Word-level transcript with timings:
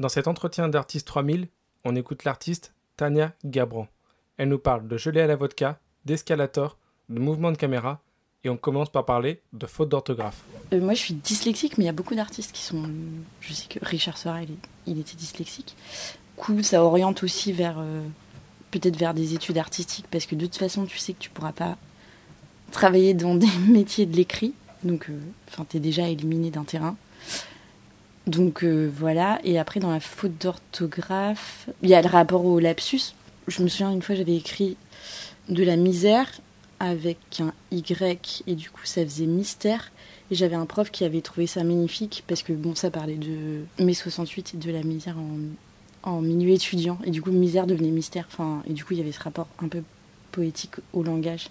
Dans 0.00 0.08
cet 0.08 0.26
entretien 0.26 0.68
d'Artiste 0.68 1.06
3000, 1.06 1.46
on 1.84 1.94
écoute 1.94 2.24
l'artiste 2.24 2.74
Tania 2.96 3.32
Gabran. 3.44 3.86
Elle 4.38 4.48
nous 4.48 4.58
parle 4.58 4.88
de 4.88 4.96
gelée 4.96 5.20
à 5.20 5.28
la 5.28 5.36
vodka, 5.36 5.78
d'escalator, 6.04 6.78
de 7.08 7.20
mouvement 7.20 7.52
de 7.52 7.56
caméra, 7.56 8.00
et 8.42 8.50
on 8.50 8.56
commence 8.56 8.90
par 8.90 9.04
parler 9.06 9.40
de 9.52 9.66
faute 9.66 9.90
d'orthographe. 9.90 10.42
Euh, 10.72 10.80
moi, 10.80 10.94
je 10.94 10.98
suis 10.98 11.14
dyslexique, 11.14 11.78
mais 11.78 11.84
il 11.84 11.86
y 11.86 11.90
a 11.90 11.94
beaucoup 11.94 12.16
d'artistes 12.16 12.50
qui 12.50 12.62
sont. 12.62 12.82
Je 13.40 13.52
sais 13.52 13.68
que 13.68 13.78
Richard 13.82 14.18
Sorel, 14.18 14.48
il, 14.86 14.98
était 14.98 15.16
dyslexique. 15.16 15.76
Coup, 16.36 16.60
ça 16.64 16.82
oriente 16.82 17.22
aussi 17.22 17.52
vers. 17.52 17.78
euh, 17.78 18.02
peut-être 18.72 18.96
vers 18.96 19.14
des 19.14 19.34
études 19.34 19.58
artistiques, 19.58 20.06
parce 20.10 20.26
que 20.26 20.34
de 20.34 20.46
toute 20.46 20.56
façon, 20.56 20.86
tu 20.86 20.98
sais 20.98 21.12
que 21.12 21.20
tu 21.20 21.30
pourras 21.30 21.52
pas 21.52 21.76
travailler 22.72 23.14
dans 23.14 23.34
des 23.36 23.46
métiers 23.68 24.06
de 24.06 24.16
l'écrit. 24.16 24.54
Donc, 24.82 25.08
euh, 25.08 25.20
tu 25.68 25.76
es 25.76 25.80
déjà 25.80 26.08
éliminé 26.08 26.50
d'un 26.50 26.64
terrain. 26.64 26.96
Donc 28.26 28.64
euh, 28.64 28.90
voilà, 28.94 29.38
et 29.44 29.58
après 29.58 29.80
dans 29.80 29.90
la 29.90 30.00
faute 30.00 30.40
d'orthographe, 30.40 31.68
il 31.82 31.90
y 31.90 31.94
a 31.94 32.00
le 32.00 32.08
rapport 32.08 32.44
au 32.44 32.58
lapsus. 32.58 33.14
Je 33.48 33.62
me 33.62 33.68
souviens 33.68 33.90
une 33.90 34.00
fois 34.00 34.14
j'avais 34.14 34.36
écrit 34.36 34.76
de 35.50 35.62
la 35.62 35.76
misère 35.76 36.30
avec 36.80 37.18
un 37.40 37.52
Y 37.70 38.42
et 38.46 38.54
du 38.54 38.70
coup 38.70 38.84
ça 38.84 39.04
faisait 39.04 39.26
mystère. 39.26 39.92
Et 40.30 40.34
j'avais 40.34 40.56
un 40.56 40.64
prof 40.64 40.90
qui 40.90 41.04
avait 41.04 41.20
trouvé 41.20 41.46
ça 41.46 41.64
magnifique 41.64 42.24
parce 42.26 42.42
que 42.42 42.54
bon 42.54 42.74
ça 42.74 42.90
parlait 42.90 43.16
de 43.16 43.64
mai 43.78 43.92
68 43.92 44.54
et 44.54 44.56
de 44.56 44.72
la 44.72 44.82
misère 44.82 45.16
en, 45.18 46.10
en 46.10 46.22
milieu 46.22 46.54
étudiant. 46.54 46.98
Et 47.04 47.10
du 47.10 47.20
coup 47.20 47.30
misère 47.30 47.66
devenait 47.66 47.90
mystère. 47.90 48.26
Enfin, 48.32 48.62
et 48.66 48.72
du 48.72 48.86
coup 48.86 48.94
il 48.94 49.00
y 49.00 49.02
avait 49.02 49.12
ce 49.12 49.20
rapport 49.20 49.48
un 49.62 49.68
peu 49.68 49.82
poétique 50.32 50.76
au 50.94 51.02
langage. 51.02 51.50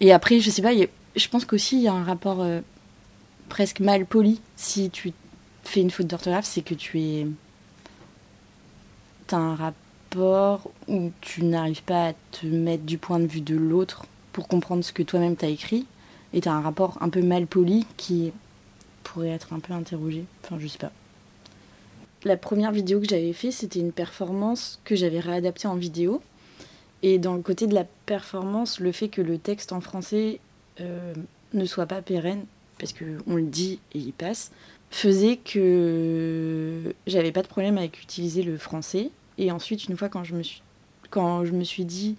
Et 0.00 0.12
après 0.12 0.40
je 0.40 0.50
sais 0.50 0.62
pas, 0.62 0.72
je 0.74 1.28
pense 1.28 1.44
qu'aussi 1.44 1.76
il 1.76 1.82
y 1.82 1.88
a 1.88 1.92
un 1.92 2.02
rapport 2.02 2.40
euh, 2.40 2.60
presque 3.48 3.78
mal 3.78 4.04
poli 4.04 4.40
si 4.56 4.90
tu 4.90 5.12
fais 5.68 5.80
une 5.80 5.90
faute 5.90 6.06
d'orthographe, 6.06 6.46
c'est 6.46 6.62
que 6.62 6.74
tu 6.74 7.00
es. 7.00 7.26
T'as 9.26 9.36
un 9.36 9.54
rapport 9.54 10.70
où 10.88 11.12
tu 11.20 11.44
n'arrives 11.44 11.82
pas 11.82 12.08
à 12.08 12.12
te 12.32 12.46
mettre 12.46 12.84
du 12.84 12.98
point 12.98 13.20
de 13.20 13.26
vue 13.26 13.42
de 13.42 13.54
l'autre 13.54 14.06
pour 14.32 14.48
comprendre 14.48 14.82
ce 14.82 14.92
que 14.92 15.02
toi-même 15.02 15.36
t'as 15.36 15.48
écrit. 15.48 15.86
Et 16.32 16.40
t'as 16.40 16.52
un 16.52 16.60
rapport 16.60 16.98
un 17.00 17.08
peu 17.08 17.22
mal 17.22 17.46
poli 17.46 17.86
qui 17.96 18.32
pourrait 19.02 19.28
être 19.28 19.52
un 19.52 19.60
peu 19.60 19.72
interrogé. 19.72 20.24
Enfin, 20.44 20.56
je 20.58 20.66
sais 20.66 20.78
pas. 20.78 20.92
La 22.24 22.36
première 22.36 22.72
vidéo 22.72 23.00
que 23.00 23.08
j'avais 23.08 23.32
fait, 23.32 23.50
c'était 23.50 23.78
une 23.78 23.92
performance 23.92 24.80
que 24.84 24.96
j'avais 24.96 25.20
réadaptée 25.20 25.68
en 25.68 25.76
vidéo. 25.76 26.20
Et 27.02 27.18
dans 27.18 27.34
le 27.34 27.42
côté 27.42 27.66
de 27.66 27.74
la 27.74 27.84
performance, 28.06 28.80
le 28.80 28.92
fait 28.92 29.08
que 29.08 29.22
le 29.22 29.38
texte 29.38 29.72
en 29.72 29.80
français 29.80 30.40
euh, 30.80 31.14
ne 31.54 31.64
soit 31.64 31.86
pas 31.86 32.02
pérenne, 32.02 32.44
parce 32.78 32.92
qu'on 32.92 33.36
le 33.36 33.42
dit 33.42 33.78
et 33.92 33.98
il 33.98 34.12
passe, 34.12 34.50
faisait 34.90 35.36
que 35.36 36.94
j'avais 37.06 37.32
pas 37.32 37.42
de 37.42 37.48
problème 37.48 37.78
avec 37.78 38.02
utiliser 38.02 38.42
le 38.42 38.56
français. 38.56 39.10
Et 39.36 39.52
ensuite, 39.52 39.84
une 39.88 39.96
fois 39.96 40.08
quand 40.08 40.24
je 40.24 40.34
me 40.34 40.42
suis, 40.42 40.62
quand 41.10 41.44
je 41.44 41.52
me 41.52 41.64
suis 41.64 41.84
dit 41.84 42.16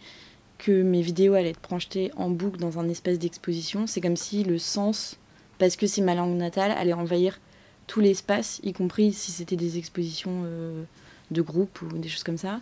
que 0.57 0.83
mes 0.83 1.01
vidéos 1.01 1.33
allaient 1.33 1.49
être 1.49 1.59
projetées 1.59 2.11
en 2.15 2.29
boucle 2.29 2.59
dans 2.59 2.79
un 2.79 2.89
espace 2.89 3.17
d'exposition, 3.17 3.87
c'est 3.87 4.01
comme 4.01 4.17
si 4.17 4.43
le 4.43 4.57
sens, 4.57 5.17
parce 5.57 5.75
que 5.75 5.87
c'est 5.87 6.01
ma 6.01 6.15
langue 6.15 6.35
natale, 6.35 6.71
allait 6.71 6.93
envahir 6.93 7.39
tout 7.87 8.01
l'espace, 8.01 8.59
y 8.63 8.73
compris 8.73 9.13
si 9.13 9.31
c'était 9.31 9.55
des 9.55 9.77
expositions 9.77 10.43
euh, 10.45 10.83
de 11.31 11.41
groupe 11.41 11.81
ou 11.81 11.97
des 11.97 12.09
choses 12.09 12.23
comme 12.23 12.37
ça. 12.37 12.61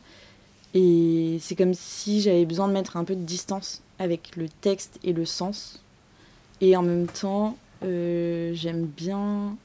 Et 0.74 1.38
c'est 1.42 1.56
comme 1.56 1.74
si 1.74 2.22
j'avais 2.22 2.46
besoin 2.46 2.68
de 2.68 2.74
mettre 2.74 2.98
un 2.98 3.04
peu 3.04 3.16
de 3.16 3.24
distance 3.24 3.82
avec 4.00 4.36
le 4.36 4.48
texte 4.48 5.00
et 5.04 5.12
le 5.12 5.26
sens. 5.26 5.82
Et 6.62 6.76
en 6.76 6.84
même 6.84 7.08
temps, 7.08 7.58
euh, 7.84 8.52
j'aime 8.54 8.86
bien 8.86 9.58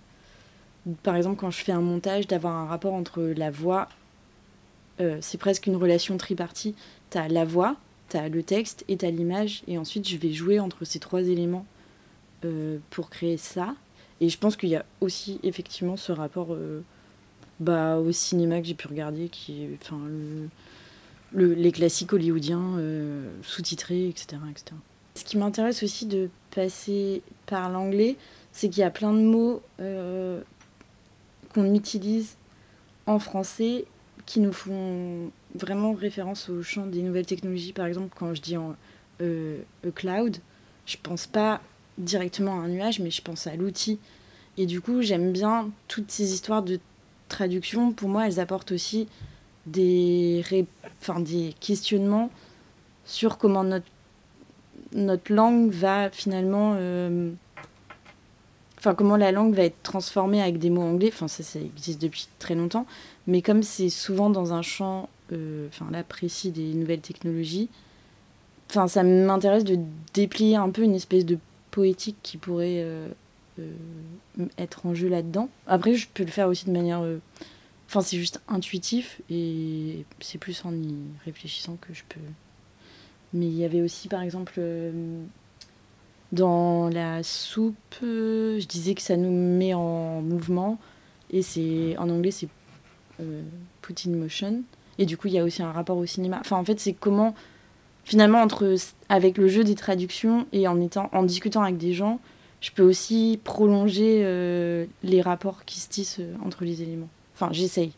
par 1.03 1.17
exemple, 1.17 1.37
quand 1.37 1.51
je 1.51 1.63
fais 1.63 1.73
un 1.73 1.81
montage, 1.81 2.27
d'avoir 2.27 2.55
un 2.57 2.67
rapport 2.67 2.95
entre 2.95 3.23
la 3.23 3.51
voix, 3.51 3.89
euh, 5.01 5.19
c'est 5.21 5.39
presque 5.39 5.67
une 5.67 5.77
relation 5.77 6.17
tripartie. 6.17 6.75
T'as 7.11 7.29
la 7.29 7.45
voix, 7.45 7.77
t'as 8.09 8.29
le 8.29 8.43
texte 8.43 8.85
et 8.89 8.97
t'as 8.97 9.11
l'image, 9.11 9.63
et 9.69 9.79
ensuite 9.79 10.09
je 10.09 10.17
vais 10.17 10.33
jouer 10.33 10.59
entre 10.61 10.85
ces 10.85 10.99
trois 10.99 11.23
éléments 11.23 11.67
euh, 12.45 12.79
pour 12.91 13.11
créer 13.11 13.37
ça. 13.37 13.75
Et 14.21 14.29
je 14.29 14.39
pense 14.39 14.57
qu'il 14.57 14.69
y 14.71 14.77
a 14.77 14.85
aussi 15.01 15.41
effectivement 15.42 15.97
ce 15.97 16.13
rapport 16.13 16.48
euh, 16.53 16.83
bah, 17.61 17.98
au 17.98 18.13
cinéma 18.13 18.61
que 18.61 18.67
j'ai 18.67 18.75
pu 18.75 18.89
regarder, 18.89 19.29
qui 19.29 19.63
est 19.65 19.79
enfin, 19.83 20.01
le- 20.07 20.48
le- 21.33 21.55
les 21.55 21.73
classiques 21.73 22.13
hollywoodiens 22.13 22.79
sous-titrés, 23.42 24.09
etc., 24.09 24.37
etc. 24.51 24.75
Ce 25.15 25.25
qui 25.25 25.37
m'intéresse 25.39 25.83
aussi 25.83 26.07
de 26.07 26.29
passer 26.55 27.23
par 27.47 27.71
l'anglais, 27.71 28.17
c'est 28.53 28.69
qu'il 28.69 28.81
y 28.81 28.85
a 28.85 28.91
plein 28.91 29.13
de 29.13 29.21
mots 29.21 29.63
qu'on 31.52 31.74
utilise 31.74 32.36
en 33.07 33.18
français 33.18 33.85
qui 34.27 34.40
nous 34.40 34.52
font 34.52 35.30
vraiment 35.55 35.92
référence 35.92 36.48
au 36.48 36.63
champ 36.63 36.86
des 36.86 37.02
nouvelles 37.02 37.27
technologies. 37.27 37.73
Par 37.73 37.86
exemple, 37.86 38.14
quand 38.17 38.35
je 38.35 38.40
dis 38.40 38.57
en 38.57 38.77
euh, 39.20 39.58
a 39.86 39.91
cloud, 39.91 40.36
je 40.86 40.96
pense 41.02 41.27
pas 41.27 41.61
directement 41.98 42.61
à 42.61 42.64
un 42.64 42.68
nuage, 42.68 43.01
mais 43.01 43.11
je 43.11 43.23
pense 43.23 43.46
à 43.46 43.57
l'outil. 43.57 43.98
Et 44.58 44.67
du 44.67 44.80
coup, 44.80 45.02
j'aime 45.02 45.33
bien 45.33 45.70
toutes 45.89 46.11
ces 46.11 46.33
histoires 46.33 46.62
de 46.62 46.79
traduction. 47.29 47.92
Pour 47.92 48.08
moi, 48.08 48.27
elles 48.27 48.41
apportent 48.41 48.73
aussi 48.73 49.08
des, 49.67 50.42
ré- 50.48 50.67
enfin, 51.01 51.20
des 51.20 51.55
questionnements 51.61 52.30
sur 53.05 53.39
comment 53.39 53.64
notre, 53.64 53.86
notre 54.92 55.33
langue 55.33 55.70
va 55.70 56.11
finalement 56.11 56.74
euh, 56.77 57.33
enfin 58.83 58.97
comment 58.97 59.17
la 59.17 59.31
langue 59.31 59.55
va 59.55 59.63
être 59.63 59.81
transformée 59.85 60.43
avec 60.43 60.59
des 60.59 60.69
mots 60.69 60.83
anglais, 60.83 61.11
enfin 61.13 61.29
ça, 61.29 61.45
ça 61.45 61.61
existe 61.61 62.03
depuis 62.03 62.27
très 62.41 62.57
longtemps, 62.57 62.85
mais 63.29 63.41
comme 63.41 63.63
c'est 63.63 63.91
souvent 63.91 64.29
dans 64.29 64.53
un 64.53 64.63
champ, 64.63 65.09
euh, 65.31 65.69
enfin 65.69 65.87
là 65.93 66.03
précis 66.03 66.51
des 66.51 66.75
nouvelles 66.75 67.01
technologies, 67.01 67.69
enfin 68.69 68.89
ça 68.89 69.05
m'intéresse 69.05 69.63
de 69.63 69.79
déplier 70.15 70.57
un 70.57 70.69
peu 70.71 70.83
une 70.83 70.97
espèce 70.97 71.25
de 71.25 71.39
poétique 71.71 72.17
qui 72.25 72.39
pourrait 72.39 72.83
euh, 72.83 73.07
euh, 73.61 73.71
être 74.59 74.85
en 74.85 74.95
jeu 74.95 75.09
là-dedans. 75.09 75.48
Après 75.69 75.95
je 75.95 76.09
peux 76.13 76.25
le 76.25 76.33
faire 76.33 76.48
aussi 76.48 76.67
de 76.67 76.73
manière, 76.73 77.05
enfin 77.89 78.01
c'est 78.01 78.17
juste 78.17 78.41
intuitif 78.48 79.21
et 79.31 80.05
c'est 80.19 80.39
plus 80.39 80.61
en 80.65 80.75
y 80.75 80.92
réfléchissant 81.25 81.77
que 81.81 81.95
je 81.95 82.03
peux. 82.09 82.19
Mais 83.33 83.47
il 83.47 83.57
y 83.57 83.65
avait 83.65 83.81
aussi 83.81 84.09
par 84.09 84.23
exemple 84.23 84.61
dans 86.33 86.89
la 86.89 87.23
soupe, 87.23 87.77
euh, 88.03 88.59
je 88.59 88.67
disais 88.67 88.95
que 88.95 89.03
ça 89.03 89.17
nous 89.17 89.31
met 89.31 89.75
en 89.75 90.23
mouvement. 90.23 90.79
Et 91.31 91.43
c'est 91.43 91.97
en 91.98 92.09
anglais, 92.11 92.31
c'est 92.31 92.48
euh, 93.20 93.43
put 93.81 93.95
in 94.07 94.11
motion. 94.11 94.63
Et 94.98 95.07
du 95.07 95.17
coup, 95.17 95.29
il 95.29 95.35
y 95.35 95.39
a 95.39 95.45
aussi 95.45 95.63
un 95.63 95.73
rapport 95.73 95.97
au 95.97 96.07
cinéma. 96.07 96.39
Enfin, 96.41 96.57
en 96.57 96.65
fait, 96.65 96.79
c'est 96.79 96.92
comment, 96.92 97.35
finalement, 98.05 98.41
entre, 98.41 98.77
avec 99.09 99.39
le 99.39 99.48
jeu 99.48 99.65
des 99.65 99.75
traductions 99.75 100.47
et 100.53 100.69
en, 100.69 100.81
étant, 100.81 101.09
en 101.13 101.23
discutant 101.23 101.63
avec 101.63 101.79
des 101.79 101.92
gens, 101.95 102.21
je 102.61 102.71
peux 102.71 102.83
aussi 102.83 103.41
prolonger 103.42 104.23
euh, 104.25 104.87
les 105.03 105.21
rapports 105.21 105.65
qui 105.65 105.81
se 105.81 105.89
tissent 105.89 106.21
euh, 106.21 106.35
entre 106.45 106.65
les 106.65 106.83
éléments. 106.83 107.09
Enfin, 107.35 107.48
j'essaye. 107.53 107.92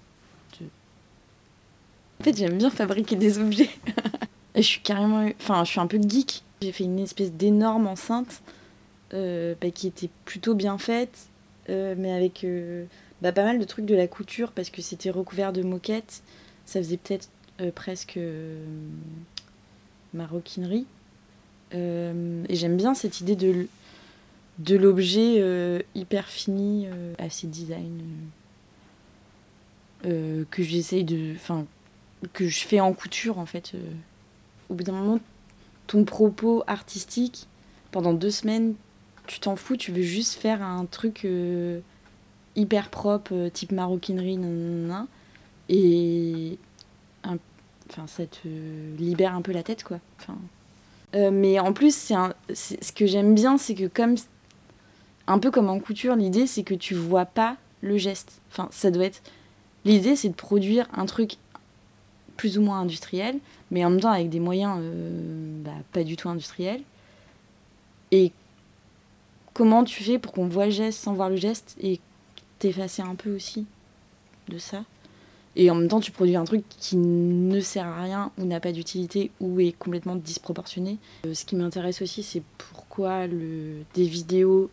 En 2.20 2.24
fait, 2.24 2.36
j'aime 2.36 2.56
bien 2.56 2.70
fabriquer 2.70 3.16
des 3.16 3.38
objets. 3.38 3.68
Et 4.54 4.62
je 4.62 4.66
suis 4.66 4.80
carrément. 4.80 5.28
Enfin, 5.40 5.64
je 5.64 5.70
suis 5.70 5.80
un 5.80 5.86
peu 5.86 6.00
geek. 6.00 6.42
J'ai 6.64 6.72
fait 6.72 6.84
une 6.84 6.98
espèce 6.98 7.30
d'énorme 7.30 7.86
enceinte 7.86 8.40
euh, 9.12 9.54
bah, 9.60 9.70
qui 9.70 9.86
était 9.86 10.08
plutôt 10.24 10.54
bien 10.54 10.78
faite, 10.78 11.26
euh, 11.68 11.94
mais 11.98 12.10
avec 12.10 12.42
euh, 12.42 12.86
bah, 13.20 13.32
pas 13.32 13.44
mal 13.44 13.58
de 13.58 13.64
trucs 13.64 13.84
de 13.84 13.94
la 13.94 14.06
couture 14.06 14.50
parce 14.50 14.70
que 14.70 14.80
c'était 14.80 15.10
recouvert 15.10 15.52
de 15.52 15.60
moquettes. 15.60 16.22
Ça 16.64 16.80
faisait 16.80 16.96
peut-être 16.96 17.28
presque 17.74 18.18
maroquinerie. 20.14 20.86
Et 21.72 22.54
j'aime 22.54 22.76
bien 22.78 22.94
cette 22.94 23.20
idée 23.20 23.36
de, 23.36 23.66
de 24.60 24.76
l'objet 24.76 25.84
hyper 25.94 26.28
fini, 26.28 26.86
assez 27.18 27.46
design, 27.46 28.00
que 30.02 30.62
j'essaye 30.62 31.04
de. 31.04 31.34
Enfin, 31.34 31.66
que 32.32 32.48
je 32.48 32.60
fais 32.60 32.80
en 32.80 32.94
couture 32.94 33.38
en 33.38 33.44
fait. 33.44 33.74
Au 34.70 34.74
bout 34.74 34.84
d'un 34.84 34.92
moment, 34.92 35.20
ton 35.86 36.04
propos 36.04 36.64
artistique, 36.66 37.46
pendant 37.90 38.12
deux 38.12 38.30
semaines, 38.30 38.74
tu 39.26 39.40
t'en 39.40 39.56
fous, 39.56 39.76
tu 39.76 39.92
veux 39.92 40.02
juste 40.02 40.34
faire 40.34 40.62
un 40.62 40.84
truc 40.86 41.24
euh, 41.24 41.80
hyper 42.56 42.90
propre, 42.90 43.32
euh, 43.34 43.50
type 43.50 43.72
maroquinerie, 43.72 44.36
nanana, 44.36 45.06
et 45.68 46.58
un- 47.24 47.38
ça 48.06 48.26
te 48.26 48.48
libère 48.98 49.34
un 49.34 49.42
peu 49.42 49.52
la 49.52 49.62
tête, 49.62 49.84
quoi. 49.84 49.98
Euh, 51.14 51.30
mais 51.30 51.58
en 51.60 51.72
plus, 51.72 51.94
c'est- 52.52 52.82
ce 52.82 52.92
que 52.92 53.06
j'aime 53.06 53.34
bien, 53.34 53.56
c'est 53.58 53.74
que 53.74 53.86
comme 53.86 54.16
un 55.26 55.38
peu 55.38 55.50
comme 55.50 55.70
en 55.70 55.78
couture, 55.80 56.16
l'idée 56.16 56.46
c'est 56.46 56.64
que 56.64 56.74
tu 56.74 56.94
vois 56.94 57.24
pas 57.24 57.56
le 57.82 57.96
geste. 57.98 58.40
Enfin, 58.50 58.68
ça 58.72 58.90
doit 58.90 59.04
être. 59.04 59.22
L'idée 59.84 60.16
c'est 60.16 60.28
de 60.28 60.34
produire 60.34 60.86
un 60.94 61.06
truc 61.06 61.36
plus 62.36 62.58
ou 62.58 62.62
moins 62.62 62.80
industriel, 62.80 63.38
mais 63.70 63.84
en 63.84 63.90
même 63.90 64.00
temps 64.00 64.10
avec 64.10 64.30
des 64.30 64.40
moyens 64.40 64.78
euh, 64.80 65.62
bah, 65.64 65.72
pas 65.92 66.04
du 66.04 66.16
tout 66.16 66.28
industriels. 66.28 66.82
Et 68.10 68.32
comment 69.52 69.84
tu 69.84 70.02
fais 70.02 70.18
pour 70.18 70.32
qu'on 70.32 70.46
voit 70.46 70.66
le 70.66 70.72
geste 70.72 71.00
sans 71.00 71.14
voir 71.14 71.30
le 71.30 71.36
geste 71.36 71.76
et 71.80 72.00
t'effacer 72.58 73.02
un 73.02 73.14
peu 73.14 73.34
aussi 73.34 73.66
de 74.48 74.58
ça? 74.58 74.84
Et 75.56 75.70
en 75.70 75.76
même 75.76 75.88
temps, 75.88 76.00
tu 76.00 76.10
produis 76.10 76.34
un 76.34 76.44
truc 76.44 76.64
qui 76.68 76.96
ne 76.96 77.60
sert 77.60 77.86
à 77.86 78.02
rien 78.02 78.32
ou 78.38 78.44
n'a 78.44 78.58
pas 78.58 78.72
d'utilité 78.72 79.30
ou 79.40 79.60
est 79.60 79.72
complètement 79.72 80.16
disproportionné. 80.16 80.98
Euh, 81.26 81.34
ce 81.34 81.44
qui 81.44 81.54
m'intéresse 81.54 82.02
aussi, 82.02 82.24
c'est 82.24 82.42
pourquoi 82.58 83.28
des 83.28 84.04
vidéos 84.04 84.70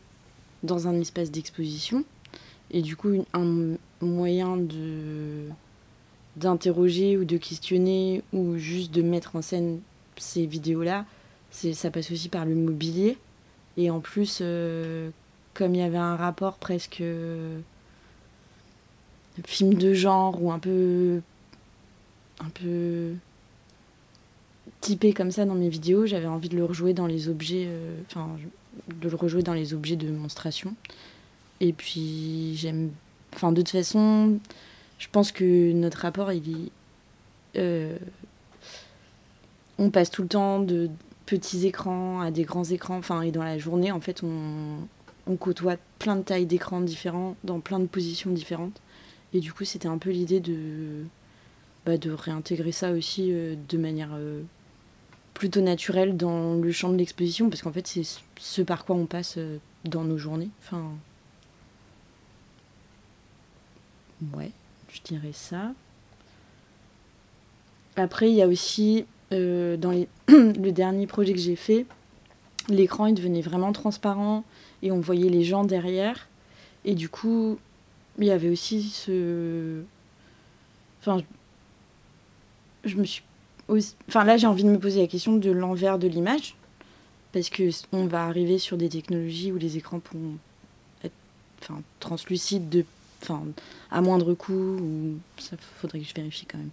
dans 0.63 0.87
un 0.87 0.99
espace 0.99 1.31
d'exposition 1.31 2.03
et 2.69 2.81
du 2.81 2.95
coup 2.95 3.25
un 3.33 3.75
moyen 3.99 4.57
de 4.57 5.47
d'interroger 6.35 7.17
ou 7.17 7.25
de 7.25 7.37
questionner 7.37 8.23
ou 8.33 8.57
juste 8.57 8.91
de 8.91 9.01
mettre 9.01 9.35
en 9.35 9.41
scène 9.41 9.79
ces 10.17 10.45
vidéos-là, 10.45 11.05
ça 11.51 11.91
passe 11.91 12.11
aussi 12.11 12.29
par 12.29 12.45
le 12.45 12.55
mobilier. 12.55 13.17
Et 13.77 13.89
en 13.89 13.99
plus, 13.99 14.39
euh, 14.41 15.09
comme 15.53 15.75
il 15.75 15.79
y 15.79 15.83
avait 15.83 15.97
un 15.97 16.15
rapport 16.15 16.55
presque 16.55 17.01
euh, 17.01 17.59
film 19.45 19.73
de 19.73 19.93
genre 19.93 20.41
ou 20.41 20.51
un 20.51 20.59
peu 20.59 21.21
un 22.39 22.49
peu 22.49 23.13
typé 24.81 25.13
comme 25.13 25.31
ça 25.31 25.45
dans 25.45 25.55
mes 25.55 25.69
vidéos, 25.69 26.05
j'avais 26.05 26.27
envie 26.27 26.49
de 26.49 26.55
le 26.55 26.65
rejouer 26.65 26.93
dans 26.93 27.07
les 27.07 27.29
objets, 27.29 27.65
euh, 27.67 27.95
de 29.01 29.09
le 29.09 29.15
rejouer 29.15 29.43
dans 29.43 29.53
les 29.53 29.73
objets 29.73 29.95
de 29.95 30.09
monstration. 30.09 30.73
Et 31.59 31.73
puis 31.73 32.55
j'aime, 32.55 32.89
enfin 33.35 33.51
de 33.51 33.61
toute 33.61 33.69
façon, 33.69 34.39
je 35.01 35.07
pense 35.11 35.31
que 35.31 35.71
notre 35.73 35.97
rapport 35.97 36.31
il 36.31 36.47
est, 36.51 36.71
euh, 37.57 37.97
on 39.79 39.89
passe 39.89 40.11
tout 40.11 40.21
le 40.21 40.27
temps 40.27 40.59
de 40.59 40.91
petits 41.25 41.65
écrans 41.65 42.21
à 42.21 42.29
des 42.29 42.43
grands 42.43 42.63
écrans, 42.63 42.97
enfin 42.97 43.23
et 43.23 43.31
dans 43.31 43.43
la 43.43 43.57
journée 43.57 43.91
en 43.91 43.99
fait 43.99 44.21
on, 44.21 44.77
on 45.25 45.35
côtoie 45.37 45.77
plein 45.97 46.15
de 46.17 46.21
tailles 46.21 46.45
d'écrans 46.45 46.81
différents 46.81 47.35
dans 47.43 47.59
plein 47.59 47.79
de 47.79 47.87
positions 47.87 48.29
différentes. 48.29 48.79
Et 49.33 49.39
du 49.39 49.53
coup, 49.53 49.65
c'était 49.65 49.87
un 49.87 49.97
peu 49.97 50.11
l'idée 50.11 50.39
de, 50.39 51.03
bah, 51.85 51.97
de 51.97 52.11
réintégrer 52.11 52.71
ça 52.71 52.91
aussi 52.91 53.31
euh, 53.31 53.55
de 53.69 53.77
manière 53.77 54.11
euh, 54.13 54.43
plutôt 55.33 55.61
naturelle 55.61 56.15
dans 56.15 56.55
le 56.55 56.71
champ 56.71 56.89
de 56.89 56.97
l'exposition, 56.97 57.49
parce 57.49 57.61
qu'en 57.61 57.71
fait, 57.71 57.87
c'est 57.87 58.03
ce 58.37 58.61
par 58.61 58.85
quoi 58.85 58.95
on 58.95 59.05
passe 59.05 59.39
dans 59.85 60.03
nos 60.03 60.17
journées. 60.17 60.49
Enfin. 60.61 60.83
Ouais, 64.35 64.51
je 64.93 65.01
dirais 65.03 65.33
ça. 65.33 65.73
Après, 67.95 68.29
il 68.29 68.35
y 68.35 68.41
a 68.41 68.47
aussi, 68.47 69.05
dans 69.31 69.91
les 69.91 70.07
le 70.27 70.71
dernier 70.71 71.07
projet 71.07 71.33
que 71.33 71.39
j'ai 71.39 71.55
fait, 71.55 71.85
l'écran 72.69 73.05
il 73.07 73.15
devenait 73.15 73.41
vraiment 73.41 73.71
transparent 73.73 74.43
et 74.81 74.91
on 74.91 74.99
voyait 74.99 75.29
les 75.29 75.43
gens 75.43 75.63
derrière. 75.63 76.27
Et 76.85 76.95
du 76.95 77.09
coup, 77.09 77.59
il 78.17 78.25
y 78.25 78.31
avait 78.31 78.49
aussi 78.49 78.83
ce. 78.83 79.81
Enfin, 81.01 81.21
je 82.83 82.95
me 82.95 83.05
suis. 83.05 83.23
Enfin, 84.07 84.23
là, 84.23 84.37
j'ai 84.37 84.47
envie 84.47 84.63
de 84.63 84.69
me 84.69 84.79
poser 84.79 85.01
la 85.01 85.07
question 85.07 85.37
de 85.37 85.51
l'envers 85.51 85.99
de 85.99 86.07
l'image. 86.07 86.55
Parce 87.31 87.49
que 87.49 87.69
on 87.93 88.07
va 88.07 88.25
arriver 88.25 88.57
sur 88.57 88.75
des 88.75 88.89
technologies 88.89 89.53
où 89.53 89.57
les 89.57 89.77
écrans 89.77 89.99
pourront 89.99 90.37
être 91.03 91.13
translucides 91.99 92.67
de, 92.67 92.83
enfin, 93.21 93.43
à 93.89 94.01
moindre 94.01 94.33
coût. 94.33 94.53
Ou... 94.53 95.17
Ça 95.37 95.55
faudrait 95.77 95.99
que 95.99 96.07
je 96.07 96.13
vérifie 96.13 96.45
quand 96.45 96.57
même. 96.57 96.71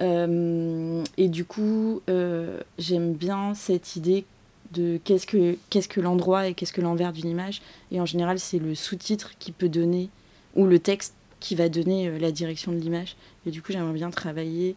Euh, 0.00 1.04
et 1.16 1.28
du 1.28 1.44
coup, 1.44 2.02
euh, 2.08 2.60
j'aime 2.78 3.12
bien 3.12 3.54
cette 3.54 3.96
idée 3.96 4.24
de 4.72 4.98
qu'est-ce 5.04 5.26
que, 5.26 5.56
qu'est-ce 5.70 5.88
que 5.88 6.00
l'endroit 6.00 6.48
et 6.48 6.54
qu'est-ce 6.54 6.72
que 6.72 6.80
l'envers 6.80 7.12
d'une 7.12 7.28
image. 7.28 7.60
Et 7.90 8.00
en 8.00 8.06
général, 8.06 8.38
c'est 8.38 8.58
le 8.58 8.74
sous-titre 8.74 9.32
qui 9.38 9.52
peut 9.52 9.68
donner 9.68 10.08
ou 10.54 10.66
le 10.66 10.78
texte 10.78 11.14
qui 11.40 11.54
va 11.54 11.68
donner 11.68 12.08
euh, 12.08 12.18
la 12.18 12.32
direction 12.32 12.72
de 12.72 12.78
l'image. 12.78 13.16
Et 13.46 13.50
du 13.50 13.62
coup, 13.62 13.72
j'aimerais 13.72 13.92
bien 13.92 14.10
travailler 14.10 14.76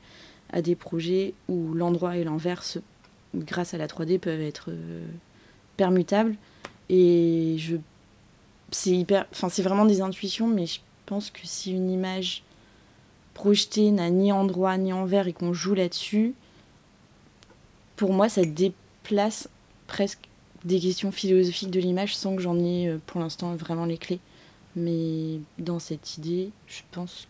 à 0.51 0.61
des 0.61 0.75
projets 0.75 1.33
où 1.47 1.73
l'endroit 1.73 2.17
et 2.17 2.23
l'envers, 2.23 2.63
grâce 3.35 3.73
à 3.73 3.77
la 3.77 3.87
3D, 3.87 4.19
peuvent 4.19 4.41
être 4.41 4.69
permutables. 5.75 6.35
Et 6.89 7.55
je, 7.57 7.77
c'est 8.71 8.91
hyper, 8.91 9.25
c'est 9.31 9.61
vraiment 9.61 9.85
des 9.85 10.01
intuitions, 10.01 10.47
mais 10.47 10.65
je 10.65 10.79
pense 11.05 11.31
que 11.31 11.41
si 11.43 11.71
une 11.71 11.89
image 11.89 12.43
projetée 13.33 13.91
n'a 13.91 14.09
ni 14.09 14.31
endroit 14.31 14.77
ni 14.77 14.93
envers 14.93 15.27
et 15.27 15.33
qu'on 15.33 15.53
joue 15.53 15.73
là-dessus, 15.73 16.33
pour 17.95 18.13
moi, 18.13 18.29
ça 18.29 18.43
déplace 18.43 19.49
presque 19.87 20.27
des 20.63 20.79
questions 20.79 21.11
philosophiques 21.11 21.69
de 21.69 21.79
l'image 21.79 22.15
sans 22.15 22.35
que 22.35 22.41
j'en 22.41 22.57
ai 22.59 22.87
euh, 22.87 22.97
pour 23.05 23.21
l'instant 23.21 23.55
vraiment 23.55 23.85
les 23.85 23.97
clés. 23.97 24.19
Mais 24.75 25.39
dans 25.59 25.79
cette 25.79 26.17
idée, 26.17 26.49
je 26.67 26.81
pense, 26.91 27.27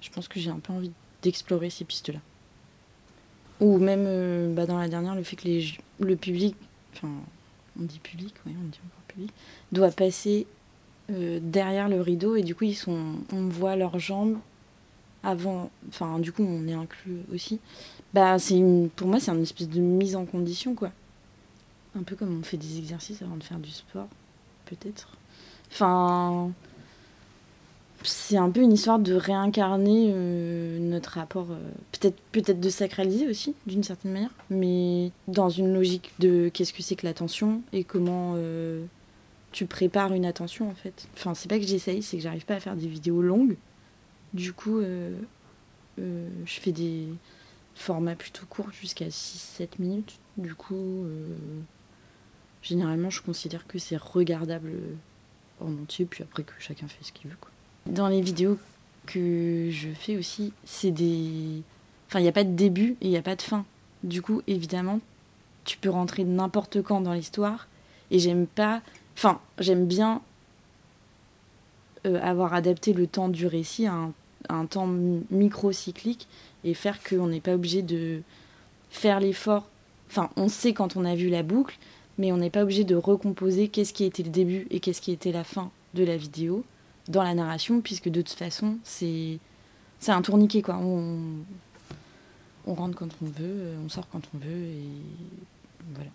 je 0.00 0.10
pense 0.10 0.26
que 0.26 0.40
j'ai 0.40 0.50
un 0.50 0.58
peu 0.58 0.72
envie 0.72 0.90
d'explorer 1.22 1.70
ces 1.70 1.84
pistes-là. 1.84 2.20
Ou 3.60 3.78
même 3.78 4.04
euh, 4.06 4.54
bah, 4.54 4.66
dans 4.66 4.78
la 4.78 4.88
dernière, 4.88 5.14
le 5.14 5.22
fait 5.22 5.36
que 5.36 5.44
les, 5.44 5.74
le 6.00 6.16
public, 6.16 6.56
enfin, 6.94 7.12
on 7.78 7.84
dit 7.84 7.98
public, 7.98 8.34
oui, 8.46 8.54
on 8.58 8.68
dit 8.68 8.80
encore 8.84 9.04
public, 9.08 9.30
doit 9.70 9.90
passer 9.90 10.46
derrière 11.40 11.88
le 11.88 12.00
rideau 12.00 12.36
et 12.36 12.42
du 12.42 12.54
coup, 12.54 12.64
ils 12.64 12.74
sont, 12.74 13.16
on 13.32 13.48
voit 13.48 13.76
leurs 13.76 13.98
jambes 13.98 14.38
avant, 15.22 15.70
enfin, 15.88 16.18
du 16.18 16.32
coup, 16.32 16.42
on 16.42 16.66
est 16.66 16.72
inclus 16.72 17.18
aussi. 17.32 17.60
Bah, 18.14 18.38
c'est 18.38 18.56
une, 18.56 18.88
pour 18.88 19.06
moi, 19.06 19.20
c'est 19.20 19.30
une 19.30 19.42
espèce 19.42 19.68
de 19.68 19.80
mise 19.80 20.16
en 20.16 20.24
condition, 20.24 20.74
quoi. 20.74 20.90
Un 21.98 22.02
peu 22.02 22.16
comme 22.16 22.38
on 22.38 22.42
fait 22.42 22.56
des 22.56 22.78
exercices 22.78 23.20
avant 23.22 23.36
de 23.36 23.42
faire 23.42 23.58
du 23.58 23.70
sport, 23.70 24.08
peut-être. 24.66 25.08
Enfin, 25.72 26.52
c'est 28.02 28.36
un 28.36 28.50
peu 28.50 28.60
une 28.60 28.72
histoire 28.72 28.98
de 28.98 29.14
réincarner 29.14 30.10
euh, 30.14 30.78
notre 30.78 31.10
rapport, 31.10 31.48
euh, 31.50 31.70
peut-être 31.92 32.16
peut-être 32.32 32.60
de 32.60 32.70
sacraliser 32.70 33.28
aussi, 33.28 33.54
d'une 33.66 33.82
certaine 33.82 34.12
manière, 34.12 34.34
mais 34.48 35.10
dans 35.28 35.50
une 35.50 35.74
logique 35.74 36.12
de 36.18 36.50
qu'est-ce 36.52 36.72
que 36.72 36.82
c'est 36.82 36.96
que 36.96 37.06
l'attention 37.06 37.62
et 37.72 37.84
comment 37.84 38.34
euh, 38.36 38.84
tu 39.52 39.66
prépares 39.66 40.12
une 40.12 40.24
attention 40.24 40.68
en 40.70 40.74
fait. 40.74 41.08
Enfin, 41.14 41.34
c'est 41.34 41.48
pas 41.48 41.58
que 41.58 41.66
j'essaye, 41.66 42.02
c'est 42.02 42.16
que 42.16 42.22
j'arrive 42.22 42.44
pas 42.44 42.54
à 42.54 42.60
faire 42.60 42.76
des 42.76 42.88
vidéos 42.88 43.22
longues. 43.22 43.56
Du 44.34 44.52
coup, 44.52 44.80
je 45.98 46.34
fais 46.46 46.72
des 46.72 47.08
formats 47.74 48.14
plutôt 48.14 48.46
courts 48.46 48.70
jusqu'à 48.72 49.08
6-7 49.08 49.68
minutes. 49.78 50.18
Du 50.36 50.54
coup, 50.54 51.04
généralement, 52.62 53.10
je 53.10 53.22
considère 53.22 53.66
que 53.66 53.78
c'est 53.78 53.96
regardable 53.96 54.72
en 55.60 55.72
entier, 55.72 56.04
puis 56.06 56.22
après 56.22 56.42
que 56.42 56.52
chacun 56.58 56.88
fait 56.88 57.04
ce 57.04 57.12
qu'il 57.12 57.28
veut. 57.28 57.36
Quoi. 57.40 57.50
Dans 57.86 58.08
les 58.08 58.20
vidéos 58.20 58.58
que 59.06 59.68
je 59.70 59.88
fais 59.88 60.16
aussi, 60.16 60.52
c'est 60.64 60.90
des. 60.90 61.62
Enfin, 62.08 62.20
il 62.20 62.22
n'y 62.22 62.28
a 62.28 62.32
pas 62.32 62.44
de 62.44 62.54
début 62.54 62.96
et 63.00 63.06
il 63.06 63.10
n'y 63.10 63.16
a 63.16 63.22
pas 63.22 63.36
de 63.36 63.42
fin. 63.42 63.64
Du 64.04 64.22
coup, 64.22 64.42
évidemment, 64.46 65.00
tu 65.64 65.76
peux 65.76 65.90
rentrer 65.90 66.24
n'importe 66.24 66.82
quand 66.82 67.00
dans 67.00 67.12
l'histoire. 67.12 67.66
Et 68.10 68.18
j'aime 68.18 68.46
pas. 68.46 68.82
Enfin, 69.22 69.38
j'aime 69.58 69.84
bien 69.84 70.22
euh, 72.06 72.18
avoir 72.22 72.54
adapté 72.54 72.94
le 72.94 73.06
temps 73.06 73.28
du 73.28 73.46
récit 73.46 73.84
à 73.84 74.08
un, 74.48 74.64
temps 74.64 74.86
micro-cyclique 75.30 76.26
et 76.64 76.72
faire 76.72 77.02
qu'on 77.02 77.26
n'est 77.26 77.42
pas 77.42 77.52
obligé 77.52 77.82
de 77.82 78.22
faire 78.88 79.20
l'effort. 79.20 79.68
Enfin, 80.08 80.30
on 80.36 80.48
sait 80.48 80.72
quand 80.72 80.96
on 80.96 81.04
a 81.04 81.14
vu 81.14 81.28
la 81.28 81.42
boucle, 81.42 81.76
mais 82.16 82.32
on 82.32 82.38
n'est 82.38 82.48
pas 82.48 82.62
obligé 82.62 82.84
de 82.84 82.96
recomposer 82.96 83.68
qu'est-ce 83.68 83.92
qui 83.92 84.04
était 84.04 84.22
le 84.22 84.30
début 84.30 84.66
et 84.70 84.80
qu'est-ce 84.80 85.02
qui 85.02 85.12
était 85.12 85.32
la 85.32 85.44
fin 85.44 85.70
de 85.92 86.02
la 86.02 86.16
vidéo 86.16 86.64
dans 87.08 87.22
la 87.22 87.34
narration, 87.34 87.82
puisque 87.82 88.08
de 88.08 88.22
toute 88.22 88.38
façon, 88.38 88.78
c'est 88.84 89.38
c'est 89.98 90.12
un 90.12 90.22
tourniquet 90.22 90.62
quoi. 90.62 90.78
On, 90.78 91.18
on 92.66 92.72
rentre 92.72 92.96
quand 92.96 93.10
on 93.20 93.26
veut, 93.26 93.74
on 93.84 93.90
sort 93.90 94.08
quand 94.08 94.22
on 94.34 94.38
veut, 94.38 94.64
et 94.64 94.88
voilà. 95.94 96.10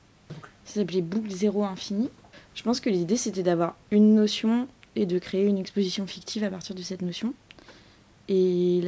Ça 0.66 0.80
s'appelait 0.80 1.02
Boucle 1.02 1.30
Zéro 1.30 1.64
Infini. 1.64 2.10
Je 2.56 2.64
pense 2.64 2.80
que 2.80 2.90
l'idée 2.90 3.18
c'était 3.18 3.44
d'avoir 3.44 3.76
une 3.92 4.16
notion 4.16 4.68
et 4.96 5.06
de 5.06 5.20
créer 5.20 5.46
une 5.46 5.58
exposition 5.58 6.08
fictive 6.08 6.44
à 6.44 6.50
partir 6.50 6.76
de 6.76 6.82
cette 6.82 7.02
notion. 7.02 7.34
Et 8.28 8.82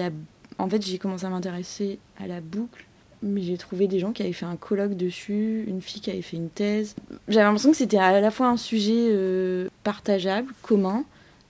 en 0.57 0.69
fait, 0.69 0.83
j'ai 0.85 0.97
commencé 0.97 1.25
à 1.25 1.29
m'intéresser 1.29 1.99
à 2.17 2.27
la 2.27 2.41
boucle 2.41 2.87
mais 3.21 3.41
j'ai 3.41 3.57
trouvé 3.57 3.87
des 3.87 3.99
gens 3.99 4.11
qui 4.11 4.23
avaient 4.23 4.33
fait 4.33 4.45
un 4.45 4.55
colloque 4.55 4.95
dessus, 4.95 5.65
une 5.67 5.81
fille 5.81 6.01
qui 6.01 6.11
avait 6.11 6.21
fait 6.21 6.37
une 6.37 6.49
thèse. 6.49 6.95
J'avais 7.27 7.45
l'impression 7.45 7.71
que 7.71 7.77
c'était 7.77 7.97
à 7.97 8.19
la 8.19 8.31
fois 8.31 8.47
un 8.47 8.57
sujet 8.57 9.07
euh, 9.09 9.69
partageable, 9.83 10.53
commun, 10.61 11.03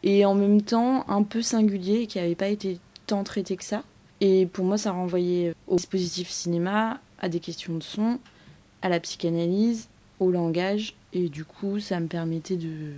et 0.03 0.25
en 0.25 0.35
même 0.35 0.61
temps 0.61 1.05
un 1.09 1.23
peu 1.23 1.41
singulier 1.41 2.01
et 2.01 2.07
qui 2.07 2.19
n'avait 2.19 2.35
pas 2.35 2.47
été 2.47 2.79
tant 3.05 3.23
traité 3.23 3.57
que 3.57 3.63
ça. 3.63 3.83
Et 4.21 4.45
pour 4.45 4.65
moi, 4.65 4.77
ça 4.77 4.91
renvoyait 4.91 5.53
au 5.67 5.75
dispositif 5.75 6.29
cinéma, 6.29 6.99
à 7.19 7.29
des 7.29 7.39
questions 7.39 7.75
de 7.75 7.83
son, 7.83 8.19
à 8.81 8.89
la 8.89 8.99
psychanalyse, 8.99 9.87
au 10.19 10.31
langage, 10.31 10.95
et 11.13 11.29
du 11.29 11.45
coup, 11.45 11.79
ça 11.79 11.99
me 11.99 12.07
permettait 12.07 12.57
de. 12.57 12.93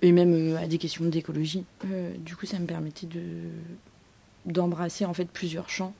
Et 0.00 0.12
même 0.12 0.32
euh, 0.32 0.58
à 0.58 0.66
des 0.66 0.78
questions 0.78 1.04
d'écologie. 1.04 1.64
Euh, 1.86 2.12
du 2.18 2.36
coup, 2.36 2.46
ça 2.46 2.58
me 2.58 2.66
permettait 2.66 3.06
de 3.06 3.20
d'embrasser 4.46 5.04
en 5.04 5.12
fait 5.12 5.26
plusieurs 5.26 5.68
champs 5.68 5.92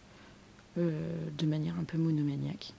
euh, 0.78 0.90
de 1.36 1.46
manière 1.46 1.74
un 1.78 1.84
peu 1.84 1.98
monomaniaque. 1.98 2.72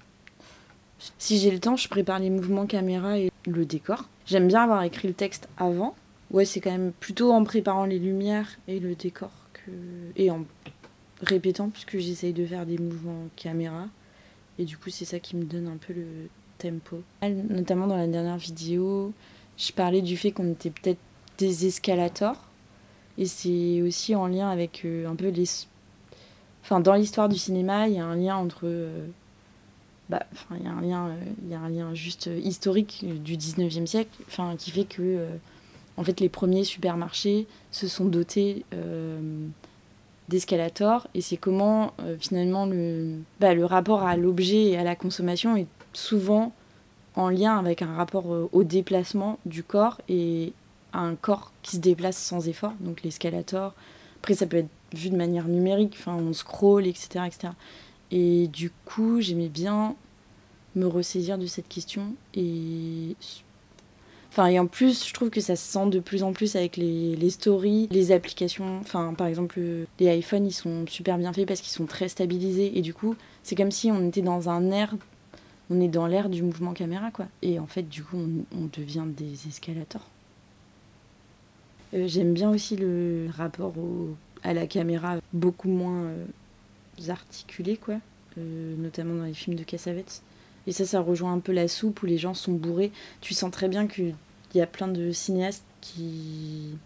Si 1.18 1.38
j'ai 1.38 1.52
le 1.52 1.60
temps, 1.60 1.76
je 1.76 1.88
prépare 1.88 2.20
les 2.20 2.30
mouvements 2.30 2.66
caméra 2.66 3.20
et 3.20 3.32
le 3.46 3.66
décor. 3.66 4.10
J'aime 4.26 4.48
bien 4.48 4.64
avoir 4.64 4.84
écrit 4.84 5.08
le 5.08 5.14
texte 5.14 5.48
avant. 5.58 5.96
Ouais, 6.32 6.46
c'est 6.46 6.60
quand 6.60 6.72
même 6.72 6.92
plutôt 6.92 7.32
en 7.32 7.44
préparant 7.44 7.86
les 7.86 8.00
lumières 8.00 8.58
et 8.68 8.80
le 8.80 8.96
décor 8.96 9.32
que 9.54 9.60
que. 9.66 9.72
Et 10.16 10.32
en 10.32 10.46
répétant, 11.22 11.70
puisque 11.70 11.98
j'essaye 11.98 12.34
de 12.34 12.46
faire 12.46 12.66
des 12.66 12.78
mouvements 12.78 13.28
caméra. 13.36 13.88
Et 14.60 14.66
du 14.66 14.78
coup, 14.78 14.90
c'est 14.90 15.06
ça 15.06 15.20
qui 15.20 15.38
me 15.38 15.46
donne 15.46 15.68
un 15.68 15.78
peu 15.78 15.94
le 15.94 16.06
tempo. 16.58 17.02
Notamment 17.24 17.88
dans 17.88 17.96
la 17.96 18.08
dernière 18.08 18.38
vidéo, 18.38 19.14
je 19.58 19.72
parlais 19.72 20.02
du 20.02 20.18
fait 20.18 20.32
qu'on 20.32 20.52
était 20.52 20.70
peut-être 20.70 21.00
des 21.38 21.66
escalators. 21.66 22.38
Et 23.18 23.26
c'est 23.26 23.82
aussi 23.82 24.16
en 24.16 24.28
lien 24.28 24.50
avec 24.50 24.84
euh, 24.86 25.08
un 25.08 25.16
peu 25.16 25.30
les. 25.30 25.46
Enfin, 26.64 26.82
dans 26.82 26.94
l'histoire 26.94 27.30
du 27.30 27.38
cinéma, 27.38 27.88
il 27.88 27.96
y 27.96 28.00
a 28.00 28.06
un 28.06 28.16
lien 28.16 28.36
entre. 28.36 28.62
Euh, 28.64 29.08
bah, 30.10 30.24
enfin, 30.34 30.56
il 30.58 30.66
y 30.66 30.68
a 30.68 30.72
un 30.72 30.82
lien, 30.82 31.08
euh, 31.08 31.24
il 31.44 31.52
y 31.52 31.54
a 31.54 31.60
un 31.60 31.70
lien 31.70 31.94
juste 31.94 32.30
historique 32.44 33.06
du 33.24 33.38
19e 33.38 33.86
siècle, 33.86 34.12
enfin, 34.28 34.56
qui 34.58 34.72
fait 34.72 34.86
que, 34.86 35.26
en 35.98 36.04
fait, 36.04 36.20
les 36.20 36.30
premiers 36.30 36.64
supermarchés 36.64 37.48
se 37.72 37.88
sont 37.88 38.06
dotés 38.06 38.66
d'escalators 40.30 41.08
et 41.14 41.22
c'est 41.22 41.38
comment 41.38 41.94
finalement 42.20 42.66
le, 42.66 43.16
bah, 43.40 43.54
le 43.54 43.66
rapport 43.66 44.04
à 44.04 44.16
l'objet 44.16 44.68
et 44.68 44.78
à 44.78 44.84
la 44.84 44.96
consommation 44.96 45.58
est 45.58 45.68
souvent 45.92 46.54
en 47.16 47.30
lien 47.30 47.58
avec 47.58 47.82
un 47.82 47.96
rapport 47.96 48.26
au 48.52 48.64
déplacement 48.64 49.40
du 49.46 49.64
corps 49.64 50.00
et 50.08 50.54
un 50.94 51.16
corps 51.16 51.52
qui 51.62 51.78
se 51.78 51.82
déplace 51.82 52.18
sans 52.18 52.48
effort, 52.48 52.74
donc 52.80 53.04
l'escalator. 53.04 53.74
Après, 54.22 54.34
ça 54.34 54.46
peut 54.46 54.58
être 54.58 54.70
vu 54.94 55.10
de 55.10 55.16
manière 55.16 55.48
numérique, 55.48 55.96
enfin, 56.00 56.16
on 56.16 56.34
scroll, 56.34 56.88
etc., 56.88 57.26
etc. 57.28 57.54
Et 58.12 58.48
du 58.48 58.72
coup, 58.86 59.22
j'aimais 59.22 59.50
bien 59.50 59.96
me 60.76 60.88
ressaisir 60.88 61.38
de 61.38 61.46
cette 61.46 61.68
question. 61.68 62.14
Et, 62.36 63.16
enfin, 64.32 64.48
et 64.48 64.60
en 64.60 64.68
plus, 64.68 65.08
je 65.08 65.14
trouve 65.14 65.30
que 65.30 65.42
ça 65.42 65.56
se 65.56 65.72
sent 65.72 65.88
de 65.88 66.00
plus 66.00 66.24
en 66.24 66.34
plus 66.34 66.56
avec 66.56 66.78
les, 66.78 67.16
les 67.16 67.30
stories, 67.30 67.88
les 67.92 68.12
applications. 68.12 68.80
Enfin, 68.80 69.14
par 69.14 69.28
exemple, 69.28 69.60
les 70.00 70.18
iPhones, 70.18 70.46
ils 70.46 70.54
sont 70.54 70.86
super 70.88 71.18
bien 71.18 71.34
faits 71.34 71.48
parce 71.48 71.62
qu'ils 71.62 71.74
sont 71.74 71.86
très 71.86 72.10
stabilisés. 72.10 72.78
Et 72.78 72.82
du 72.82 72.94
coup, 72.94 73.16
c'est 73.44 73.56
comme 73.56 73.72
si 73.72 73.92
on 73.92 74.08
était 74.08 74.22
dans 74.22 74.50
un 74.50 74.72
air 74.72 74.96
on 75.70 75.80
est 75.80 75.88
dans 75.88 76.08
l'air 76.08 76.30
du 76.30 76.42
mouvement 76.44 76.74
caméra, 76.74 77.12
quoi. 77.12 77.28
Et 77.42 77.60
en 77.60 77.68
fait, 77.68 77.84
du 77.84 78.04
coup, 78.04 78.18
on, 78.18 78.58
on 78.58 78.70
devient 78.76 79.06
des 79.06 79.48
escalators. 79.48 80.08
Euh, 81.94 82.08
j'aime 82.08 82.34
bien 82.34 82.50
aussi 82.50 82.76
le 82.76 83.28
rapport 83.36 83.74
à 84.44 84.54
la 84.54 84.68
caméra 84.68 85.18
beaucoup 85.34 85.70
moins 85.70 86.04
euh, 86.04 86.26
articulé, 87.10 87.78
quoi. 87.78 87.96
Euh, 88.38 88.76
notamment 88.78 89.16
dans 89.16 89.26
les 89.26 89.34
films 89.34 89.56
de 89.56 89.64
Cassavetes. 89.64 90.22
Et 90.70 90.72
ça, 90.72 90.86
ça 90.86 91.02
rejoint 91.02 91.34
un 91.34 91.40
peu 91.40 91.52
la 91.52 91.68
soupe 91.68 92.04
où 92.04 92.06
les 92.06 92.20
gens 92.20 92.36
sont 92.36 92.52
bourrés. 92.52 92.92
Tu 93.22 93.34
sens 93.34 93.50
très 93.50 93.68
bien 93.68 93.88
qu'il 93.88 94.14
y 94.54 94.62
a 94.62 94.68
plein 94.68 94.88
de 94.88 95.12
cinéastes 95.12 95.66
qui 95.82 96.78